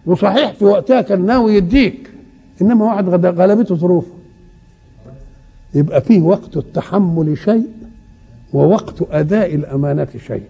وصحيح 0.06 0.52
في 0.52 0.64
وقتها 0.64 1.00
كان 1.00 1.26
ناوي 1.26 1.54
يديك 1.54 2.10
إنما 2.62 2.84
واحد 2.84 3.08
غلبته 3.26 3.74
ظروفه. 3.74 4.12
يبقى 5.74 6.00
فيه 6.00 6.20
وقت 6.22 6.56
التحمل 6.56 7.38
شيء 7.38 7.66
ووقت 8.52 8.94
أداء 9.10 9.54
الأمانة 9.54 10.08
شيء. 10.26 10.42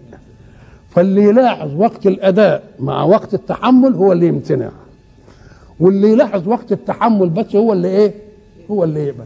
فاللي 0.89 1.23
يلاحظ 1.23 1.75
وقت 1.75 2.07
الأداء 2.07 2.63
مع 2.79 3.03
وقت 3.03 3.33
التحمل 3.33 3.93
هو 3.93 4.11
اللي 4.11 4.27
يمتنع. 4.27 4.69
واللي 5.79 6.11
يلاحظ 6.11 6.47
وقت 6.47 6.71
التحمل 6.71 7.29
بس 7.29 7.55
هو 7.55 7.73
اللي 7.73 7.87
إيه؟ 7.87 8.13
هو 8.71 8.83
اللي 8.83 9.07
يقبل. 9.07 9.25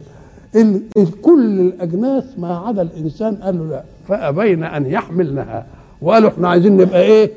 كل 1.22 1.60
الأجناس 1.60 2.24
ما 2.38 2.58
عدا 2.58 2.82
الإنسان 2.82 3.36
قال 3.36 3.58
له 3.60 3.66
لا. 3.70 3.84
فأبين 4.08 4.64
أن 4.64 4.86
يحملنها. 4.86 5.66
وقالوا 6.02 6.30
إحنا 6.30 6.50
عايزين 6.50 6.78
نبقى 6.78 7.02
إيه؟ 7.02 7.32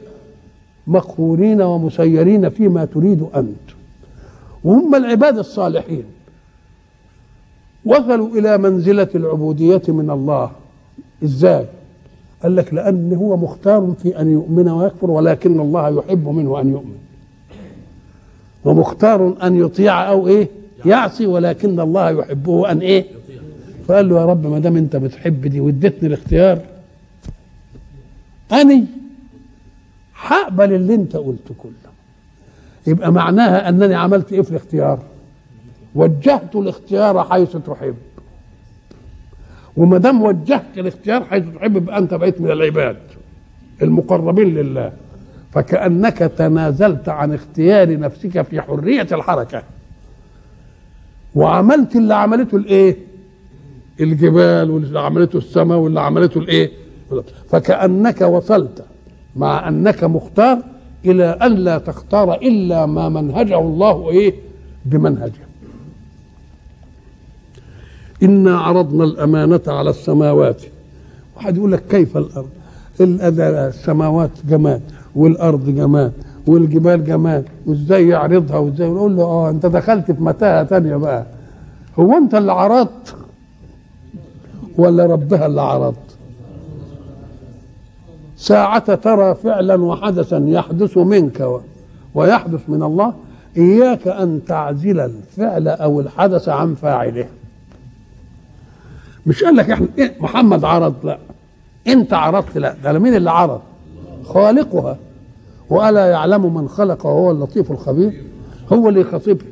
مقهورين 0.87 1.63
ومسيرين 1.63 2.49
فيما 2.49 2.85
تريد 2.85 3.27
أنت. 3.37 3.71
وهم 4.65 4.95
العباد 4.95 5.39
الصالحين. 5.39 6.05
وصلوا 7.85 8.29
إلى 8.29 8.59
منزلة 8.59 9.09
العبودية 9.15 9.83
من 9.89 10.11
الله. 10.11 10.51
إزاي؟ 11.25 11.67
قال 12.43 12.57
لك 12.57 12.75
لأن 12.75 13.15
هو 13.15 13.37
مختار 13.37 13.95
في 14.03 14.21
أن 14.21 14.33
يؤمن 14.33 14.69
ويكفر 14.69 15.11
ولكن 15.11 15.61
الله 15.61 15.89
يحب 15.99 16.29
منه 16.29 16.61
أن 16.61 16.71
يؤمن. 16.71 16.97
ومختار 18.65 19.35
أن 19.43 19.57
يطيع 19.57 20.09
أو 20.09 20.27
إيه؟ 20.29 20.49
يعصي 20.87 21.27
ولكن 21.27 21.81
الله 21.81 22.11
يحبه 22.11 22.71
أن 22.71 22.79
إيه؟ 22.79 23.05
فقال 23.87 24.09
له 24.09 24.21
يا 24.21 24.27
رب 24.27 24.47
ما 24.47 24.59
دام 24.59 24.77
انت 24.77 24.97
بتحب 24.97 25.47
دي 25.47 25.61
واديتني 25.61 26.09
الاختيار 26.09 26.59
أني 28.53 28.85
هقبل 30.17 30.73
اللي 30.73 30.95
انت 30.95 31.17
قلته 31.17 31.55
كله. 31.59 31.73
يبقى 32.87 33.13
معناها 33.13 33.69
أنني 33.69 33.95
عملت 33.95 34.33
إيه 34.33 34.43
في 34.43 34.51
الاختيار؟ 34.51 35.03
وجهت 35.95 36.57
الاختيار 36.57 37.25
حيث 37.25 37.57
تحب. 37.57 37.95
وما 39.77 39.99
دام 39.99 40.23
وجهت 40.23 40.63
الاختيار 40.79 41.25
حيث 41.25 41.45
تحب 41.55 41.77
يبقى 41.77 41.99
أنت 41.99 42.15
بقيت 42.15 42.41
من 42.41 42.51
العباد 42.51 42.97
المقربين 43.83 44.55
لله. 44.55 44.93
فكأنك 45.53 46.19
تنازلت 46.19 47.09
عن 47.09 47.35
اختيار 47.35 47.99
نفسك 47.99 48.43
في 48.43 48.61
حرية 48.61 49.07
الحركة. 49.13 49.63
وعملت 51.35 51.97
اللي 51.97 52.15
عملته 52.15 52.57
الايه 52.57 52.97
الجبال 54.01 54.71
واللي 54.71 55.01
عملته 55.01 55.37
السماء 55.37 55.79
واللي 55.79 56.01
عملته 56.01 56.39
الايه؟ 56.39 56.71
فكأنك 57.49 58.21
وصلت 58.21 58.85
مع 59.37 59.69
أنك 59.69 60.05
مختار 60.05 60.59
إلى 61.05 61.25
أن 61.25 61.53
لا 61.55 61.79
تختار 61.79 62.35
إلا 62.35 62.87
ما 62.87 63.09
منهجه 63.09 63.59
الله 63.59 64.11
إيه؟ 64.11 64.35
بمنهجه. 64.85 65.47
إنا 68.23 68.59
عرضنا 68.59 69.05
الأمانة 69.05 69.61
على 69.67 69.91
السماوات. 69.91 70.63
واحد 71.37 71.57
يقول 71.57 71.73
لك 71.73 71.83
كيف 71.87 72.17
الأرض؟ 72.17 72.49
ال- 73.01 73.41
السماوات 73.41 74.31
جماد 74.49 74.83
والأرض 75.17 75.71
جماد 75.71 76.13
والجبال 76.47 77.05
جماد 77.05 77.45
وإزاي 77.67 78.09
يعرضها؟ 78.09 78.59
وإزاي؟ 78.59 78.89
يقول 78.89 79.17
له 79.17 79.23
آه 79.23 79.51
أنت 79.51 79.67
دخلت 79.67 80.11
في 80.11 80.23
متاهة 80.23 80.63
تانية 80.63 80.97
بقى. 80.97 81.27
هو 81.99 82.13
أنت 82.17 82.35
اللي 82.35 82.53
عرضت؟ 82.53 83.17
ولا 84.79 85.07
ربها 85.07 85.47
اللي 85.47 85.61
عرض 85.61 85.95
ساعة 88.37 88.95
ترى 88.95 89.35
فعلا 89.35 89.85
وحدثا 89.85 90.45
يحدث 90.47 90.99
منك 90.99 91.61
ويحدث 92.15 92.61
من 92.69 92.83
الله. 92.83 93.15
إياك 93.57 94.09
أن 94.09 94.41
تعزل 94.49 95.01
الفعل 95.01 95.69
أو 95.69 96.01
الحدث 96.01 96.49
عن 96.49 96.75
فاعله. 96.75 97.27
مش 99.27 99.45
قال 99.45 99.57
لك 99.57 99.71
إحنا 99.71 99.87
إيه 99.99 100.15
محمد 100.21 100.65
عرض؟ 100.65 100.95
لا. 101.05 101.19
انت 101.87 102.13
عرضت 102.13 102.59
لا. 102.59 102.75
ده 102.85 102.99
مين 102.99 103.15
اللي 103.15 103.31
عرض؟ 103.31 103.61
خالقها. 104.25 104.97
وألا 105.71 106.07
يعلم 106.07 106.55
من 106.55 106.69
خلق 106.69 107.07
وهو 107.07 107.31
اللطيف 107.31 107.71
الخبير. 107.71 108.25
هو 108.73 108.89
اللي 108.89 109.01
يخاطبه 109.01 109.45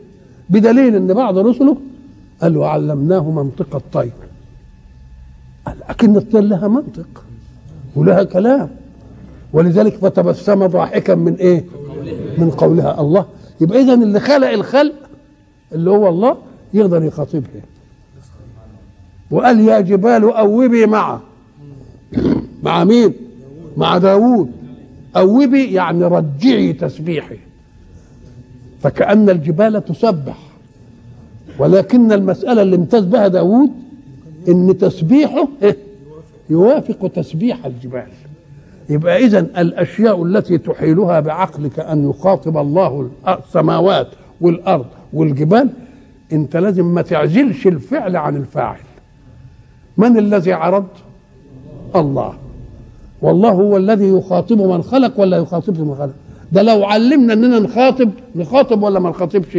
بدليل 0.51 0.97
إن 0.97 1.15
بعض 1.15 1.39
رسله 1.39 1.77
قال 2.43 2.55
له 2.55 2.69
علمناه 2.69 3.31
منطق 3.31 3.77
الطير. 3.77 4.13
لكن 5.89 6.17
الطير 6.17 6.43
لها 6.43 6.69
منطق 6.69 7.25
ولها 7.97 8.23
كلام. 8.23 8.71
ولذلك 9.53 9.97
فتبسم 9.97 10.67
ضاحكا 10.67 11.15
من 11.15 11.35
إيه؟ 11.35 11.65
من 12.39 12.51
قولها 12.51 13.01
الله. 13.01 13.27
يبقى 13.61 13.81
اذا 13.83 13.95
اللي 13.95 14.21
خلق 14.21 14.49
الخلق 14.49 14.95
اللي 15.73 15.91
هو 15.91 16.09
الله 16.09 16.37
يقدر 16.75 17.03
يخاطبها. 17.05 17.63
وقال 19.31 19.61
يا 19.61 19.81
جبال 19.81 20.25
أوبي 20.25 20.87
معه 20.87 21.23
مع 22.63 22.85
مين؟ 22.85 23.15
مع 23.77 23.99
داوود. 23.99 24.51
أوبي 25.17 25.73
يعني 25.73 26.05
رجعي 26.05 26.73
تسبيحي. 26.73 27.39
فكأن 28.83 29.31
الجبال 29.31 29.85
تسبح. 29.85 30.39
ولكن 31.59 32.13
المسألة 32.13 32.63
اللي 32.63 32.77
امتاز 32.77 33.05
بها 33.05 33.29
داوود 33.29 33.71
إن 34.49 34.79
تسبيحه 34.79 35.49
إيه؟ 35.63 35.77
يوافق 36.51 37.11
تسبيح 37.15 37.67
الجبال. 37.67 38.07
يبقى 38.89 39.17
اذا 39.25 39.39
الأشياء 39.41 40.23
التي 40.25 40.59
تحيلها 40.59 41.21
بعقلك 41.21 41.79
أن 41.81 42.11
يخاطب 42.11 42.57
الله 42.57 43.11
السماوات 43.29 44.09
والأرض 44.41 44.87
والجبال 45.13 45.69
أنت 46.33 46.57
لازم 46.57 46.95
ما 46.95 47.03
تعزلش 47.03 47.67
الفعل 47.67 48.17
عن 48.17 48.37
الفاعل. 48.37 48.81
من 49.97 50.19
الذي 50.19 50.53
عرض؟ 50.53 50.87
الله. 51.97 52.35
والله 53.23 53.51
هو 53.51 53.77
الذي 53.77 54.09
يخاطب 54.09 54.61
من 54.61 54.83
خلق 54.83 55.21
ولا 55.21 55.37
يخاطب 55.37 55.81
من 55.81 55.95
خلق. 55.95 56.15
ده 56.53 56.63
لو 56.63 56.85
علمنا 56.85 57.33
أننا 57.33 57.59
نخاطب 57.59 58.11
نخاطب 58.37 58.83
ولا 58.83 59.01
ما 59.01 59.11
نخاطبش؟ 59.11 59.59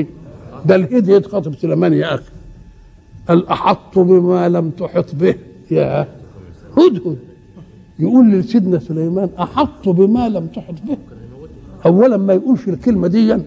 ده 0.65 0.75
الهدي 0.75 1.11
يتخاطب 1.11 1.55
سليمان 1.55 1.93
يا 1.93 2.15
أخي. 2.15 2.34
قال 3.27 3.47
أحط 3.47 3.99
بما 3.99 4.49
لم 4.49 4.69
تحط 4.69 5.15
به. 5.15 5.35
يا 5.71 6.07
هدهد. 6.77 7.17
يقول 7.99 8.31
لسيدنا 8.31 8.79
سليمان 8.79 9.29
أحط 9.39 9.89
بما 9.89 10.29
لم 10.29 10.47
تحط 10.47 10.75
به. 10.87 10.97
اولا 11.85 12.17
ما 12.17 12.33
يقولش 12.33 12.67
الكلمة 12.67 13.07
دي 13.07 13.37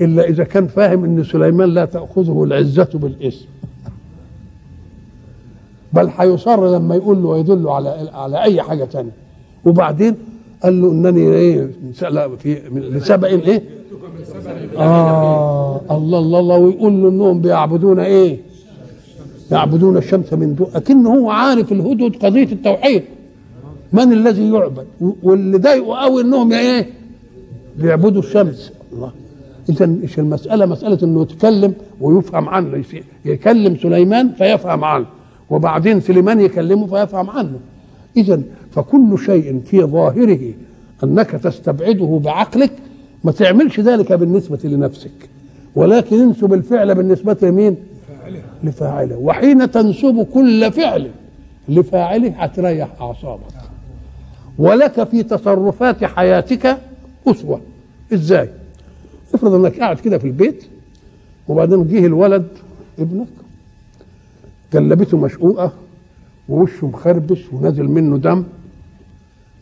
إلا 0.00 0.28
إذا 0.28 0.44
كان 0.44 0.66
فاهم 0.66 1.04
إن 1.04 1.24
سليمان 1.24 1.68
لا 1.68 1.84
تأخذه 1.84 2.44
العزة 2.44 2.88
بالإسم. 2.94 3.46
بل 5.92 6.10
هيصر 6.18 6.76
لما 6.76 6.94
يقول 6.94 7.22
له 7.22 7.28
ويدل 7.28 7.68
على 7.68 8.10
على 8.12 8.42
أي 8.42 8.62
حاجة 8.62 8.84
تانية. 8.84 9.10
وبعدين 9.64 10.14
قال 10.62 10.82
له 10.82 10.90
إنني 10.90 11.20
إيه 11.20 11.70
لا 12.02 12.36
في 12.36 12.60
لسبأ 12.74 13.28
إيه؟ 13.28 13.62
آه 14.76 15.80
الله 15.90 16.18
الله 16.18 16.40
الله. 16.40 16.56
ويقول 16.56 17.02
له 17.02 17.08
انهم 17.08 17.40
بيعبدون 17.40 17.98
إيه؟ 17.98 18.47
يعبدون 19.52 19.96
الشمس 19.96 20.32
من 20.32 20.54
دون 20.54 20.66
اكنه 20.74 21.14
هو 21.14 21.30
عارف 21.30 21.72
الهدهد 21.72 22.16
قضية 22.16 22.52
التوحيد. 22.52 23.02
من 23.92 24.12
الذي 24.12 24.52
يعبد؟ 24.52 24.86
واللي 25.22 25.58
ضايقه 25.58 25.96
قوي 25.96 26.22
إنهم 26.22 26.52
إيه؟ 26.52 26.86
بيعبدوا 27.78 28.22
الشمس. 28.22 28.72
الله. 28.92 29.12
اذا 29.68 29.86
مش 29.86 30.18
المسألة؟ 30.18 30.66
مسألة 30.66 30.98
إنه 31.02 31.22
يتكلم 31.22 31.74
ويفهم 32.00 32.48
عنه. 32.48 32.84
يكلم 33.24 33.76
سليمان 33.76 34.32
فيفهم 34.32 34.84
عنه. 34.84 35.06
وبعدين 35.50 36.00
سليمان 36.00 36.40
يكلمه 36.40 36.86
فيفهم 36.86 37.30
عنه. 37.30 37.58
اذا 38.16 38.42
فكل 38.70 39.18
شيء 39.26 39.60
في 39.64 39.82
ظاهره 39.82 40.52
أنك 41.04 41.30
تستبعده 41.30 42.20
بعقلك 42.24 42.72
ما 43.24 43.32
تعملش 43.32 43.80
ذلك 43.80 44.12
بالنسبة 44.12 44.58
لنفسك. 44.64 45.28
ولكن 45.74 46.20
انسب 46.20 46.54
الفعل 46.54 46.94
بالنسبة 46.94 47.36
لمين؟ 47.42 47.76
لفاعله. 48.64 49.16
وحين 49.16 49.70
تنسب 49.70 50.26
كل 50.34 50.72
فعل 50.72 51.10
لفاعله 51.68 52.28
هتريح 52.30 52.88
أعصابك. 53.00 53.42
ولك 54.58 55.04
في 55.04 55.22
تصرفات 55.22 56.04
حياتك 56.04 56.78
أسوة. 57.26 57.60
إزاي؟ 58.12 58.50
افرض 59.34 59.52
إنك 59.54 59.80
قاعد 59.80 60.00
كده 60.00 60.18
في 60.18 60.26
البيت 60.26 60.64
وبعدين 61.48 61.88
جه 61.88 62.06
الولد 62.06 62.48
ابنك 62.98 63.28
جلبته 64.72 65.16
مشقوقة 65.18 65.72
ووشه 66.48 66.86
مخربش 66.86 67.52
ونازل 67.52 67.84
منه 67.84 68.18
دم. 68.18 68.44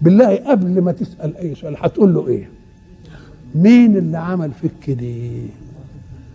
بالله 0.01 0.37
قبل 0.37 0.81
ما 0.81 0.93
تسأل 0.93 1.37
أي 1.37 1.55
سؤال 1.55 1.77
هتقول 1.79 2.14
له 2.14 2.29
إيه؟ 2.29 2.49
مين 3.55 3.97
اللي 3.97 4.19
عمل 4.19 4.51
فيك 4.53 4.73
كده؟ 4.87 5.47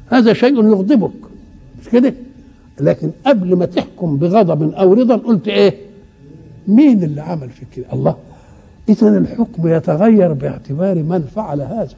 هذا 0.10 0.34
شيء 0.34 0.56
يغضبك. 0.66 1.31
كده. 1.92 2.14
لكن 2.80 3.12
قبل 3.26 3.56
ما 3.56 3.66
تحكم 3.66 4.18
بغضب 4.18 4.74
أو 4.74 4.94
رضا 4.94 5.16
قلت 5.16 5.48
إيه؟ 5.48 5.76
مين 6.68 7.04
اللي 7.04 7.22
عمل 7.22 7.50
فيك 7.50 7.68
كده؟ 7.76 7.86
الله. 7.94 8.16
اذا 8.90 9.18
الحكم 9.18 9.68
يتغير 9.68 10.34
باعتبار 10.34 10.96
من 10.96 11.22
فعل 11.36 11.62
هذا. 11.62 11.96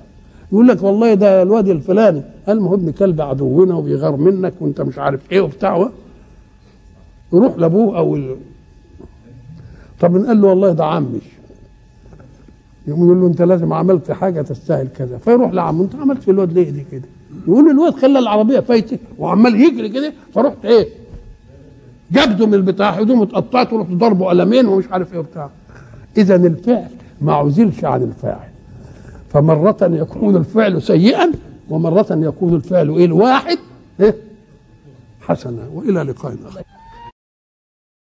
يقول 0.52 0.68
لك 0.68 0.84
والله 0.84 1.14
ده 1.14 1.42
الواد 1.42 1.68
الفلاني. 1.68 2.22
قال 2.48 2.62
ما 2.62 2.70
هو 2.70 2.74
ابن 2.76 2.92
كلب 2.92 3.22
عدونا 3.22 3.76
وبيغار 3.76 4.16
منك 4.16 4.54
وأنت 4.60 4.82
مش 4.82 4.98
عارف 4.98 5.32
إيه 5.32 5.42
وبتاع 5.42 5.90
يروح 7.34 7.58
لأبوه 7.58 7.98
أو 7.98 8.16
ال... 8.16 8.36
طب 10.00 10.26
قال 10.26 10.42
له 10.42 10.48
والله 10.48 10.74
ده 10.74 10.86
عمي. 10.86 11.22
يقوم 12.88 13.06
يقول 13.06 13.22
له 13.22 13.28
أنت 13.28 13.42
لازم 13.42 13.74
عملت 13.74 14.12
حاجة 14.12 14.42
تستاهل 14.42 14.88
كذا. 14.98 15.18
فيروح 15.18 15.52
لعمه. 15.54 15.84
أنت 15.84 15.96
عملت 15.96 16.24
في 16.24 16.32
الواد 16.32 16.54
ليه 16.54 16.70
دي 16.70 16.86
كده؟ 16.92 17.08
يقول 17.48 17.70
الواد 17.72 17.94
خلى 17.94 18.20
العربية 18.20 18.60
فايتة 18.60 18.98
وعمال 19.20 19.62
يجري 19.62 19.90
كده 19.90 20.14
فرحت 20.34 20.66
إيه؟ 20.66 20.88
جبده 22.12 22.48
من 22.48 22.54
البتاع 22.54 22.90
هدومه 22.90 23.24
اتقطعت 23.24 23.74
ورحت 23.74 23.90
ضربه 23.90 24.26
قلمين 24.26 24.66
ومش 24.66 24.86
عارف 24.92 25.14
إيه 25.14 25.20
وبتاع. 25.20 25.50
اذا 26.18 26.36
الفعل 26.36 26.88
ما 27.22 27.34
عزلش 27.34 27.86
عن 27.86 28.04
الفاعل. 28.04 28.50
فمرة 29.30 29.78
يكون 29.82 30.36
الفعل 30.36 30.82
سيئا 30.82 31.32
ومرة 31.70 32.08
يكون 32.12 32.56
الفعل 32.56 32.90
إيه؟ 32.90 33.06
الواحد 33.06 33.58
إيه؟ 34.00 34.16
حسنا. 35.22 35.68
وإلى 35.74 36.04
لقاء 36.04 36.36
آخر. 36.48 36.62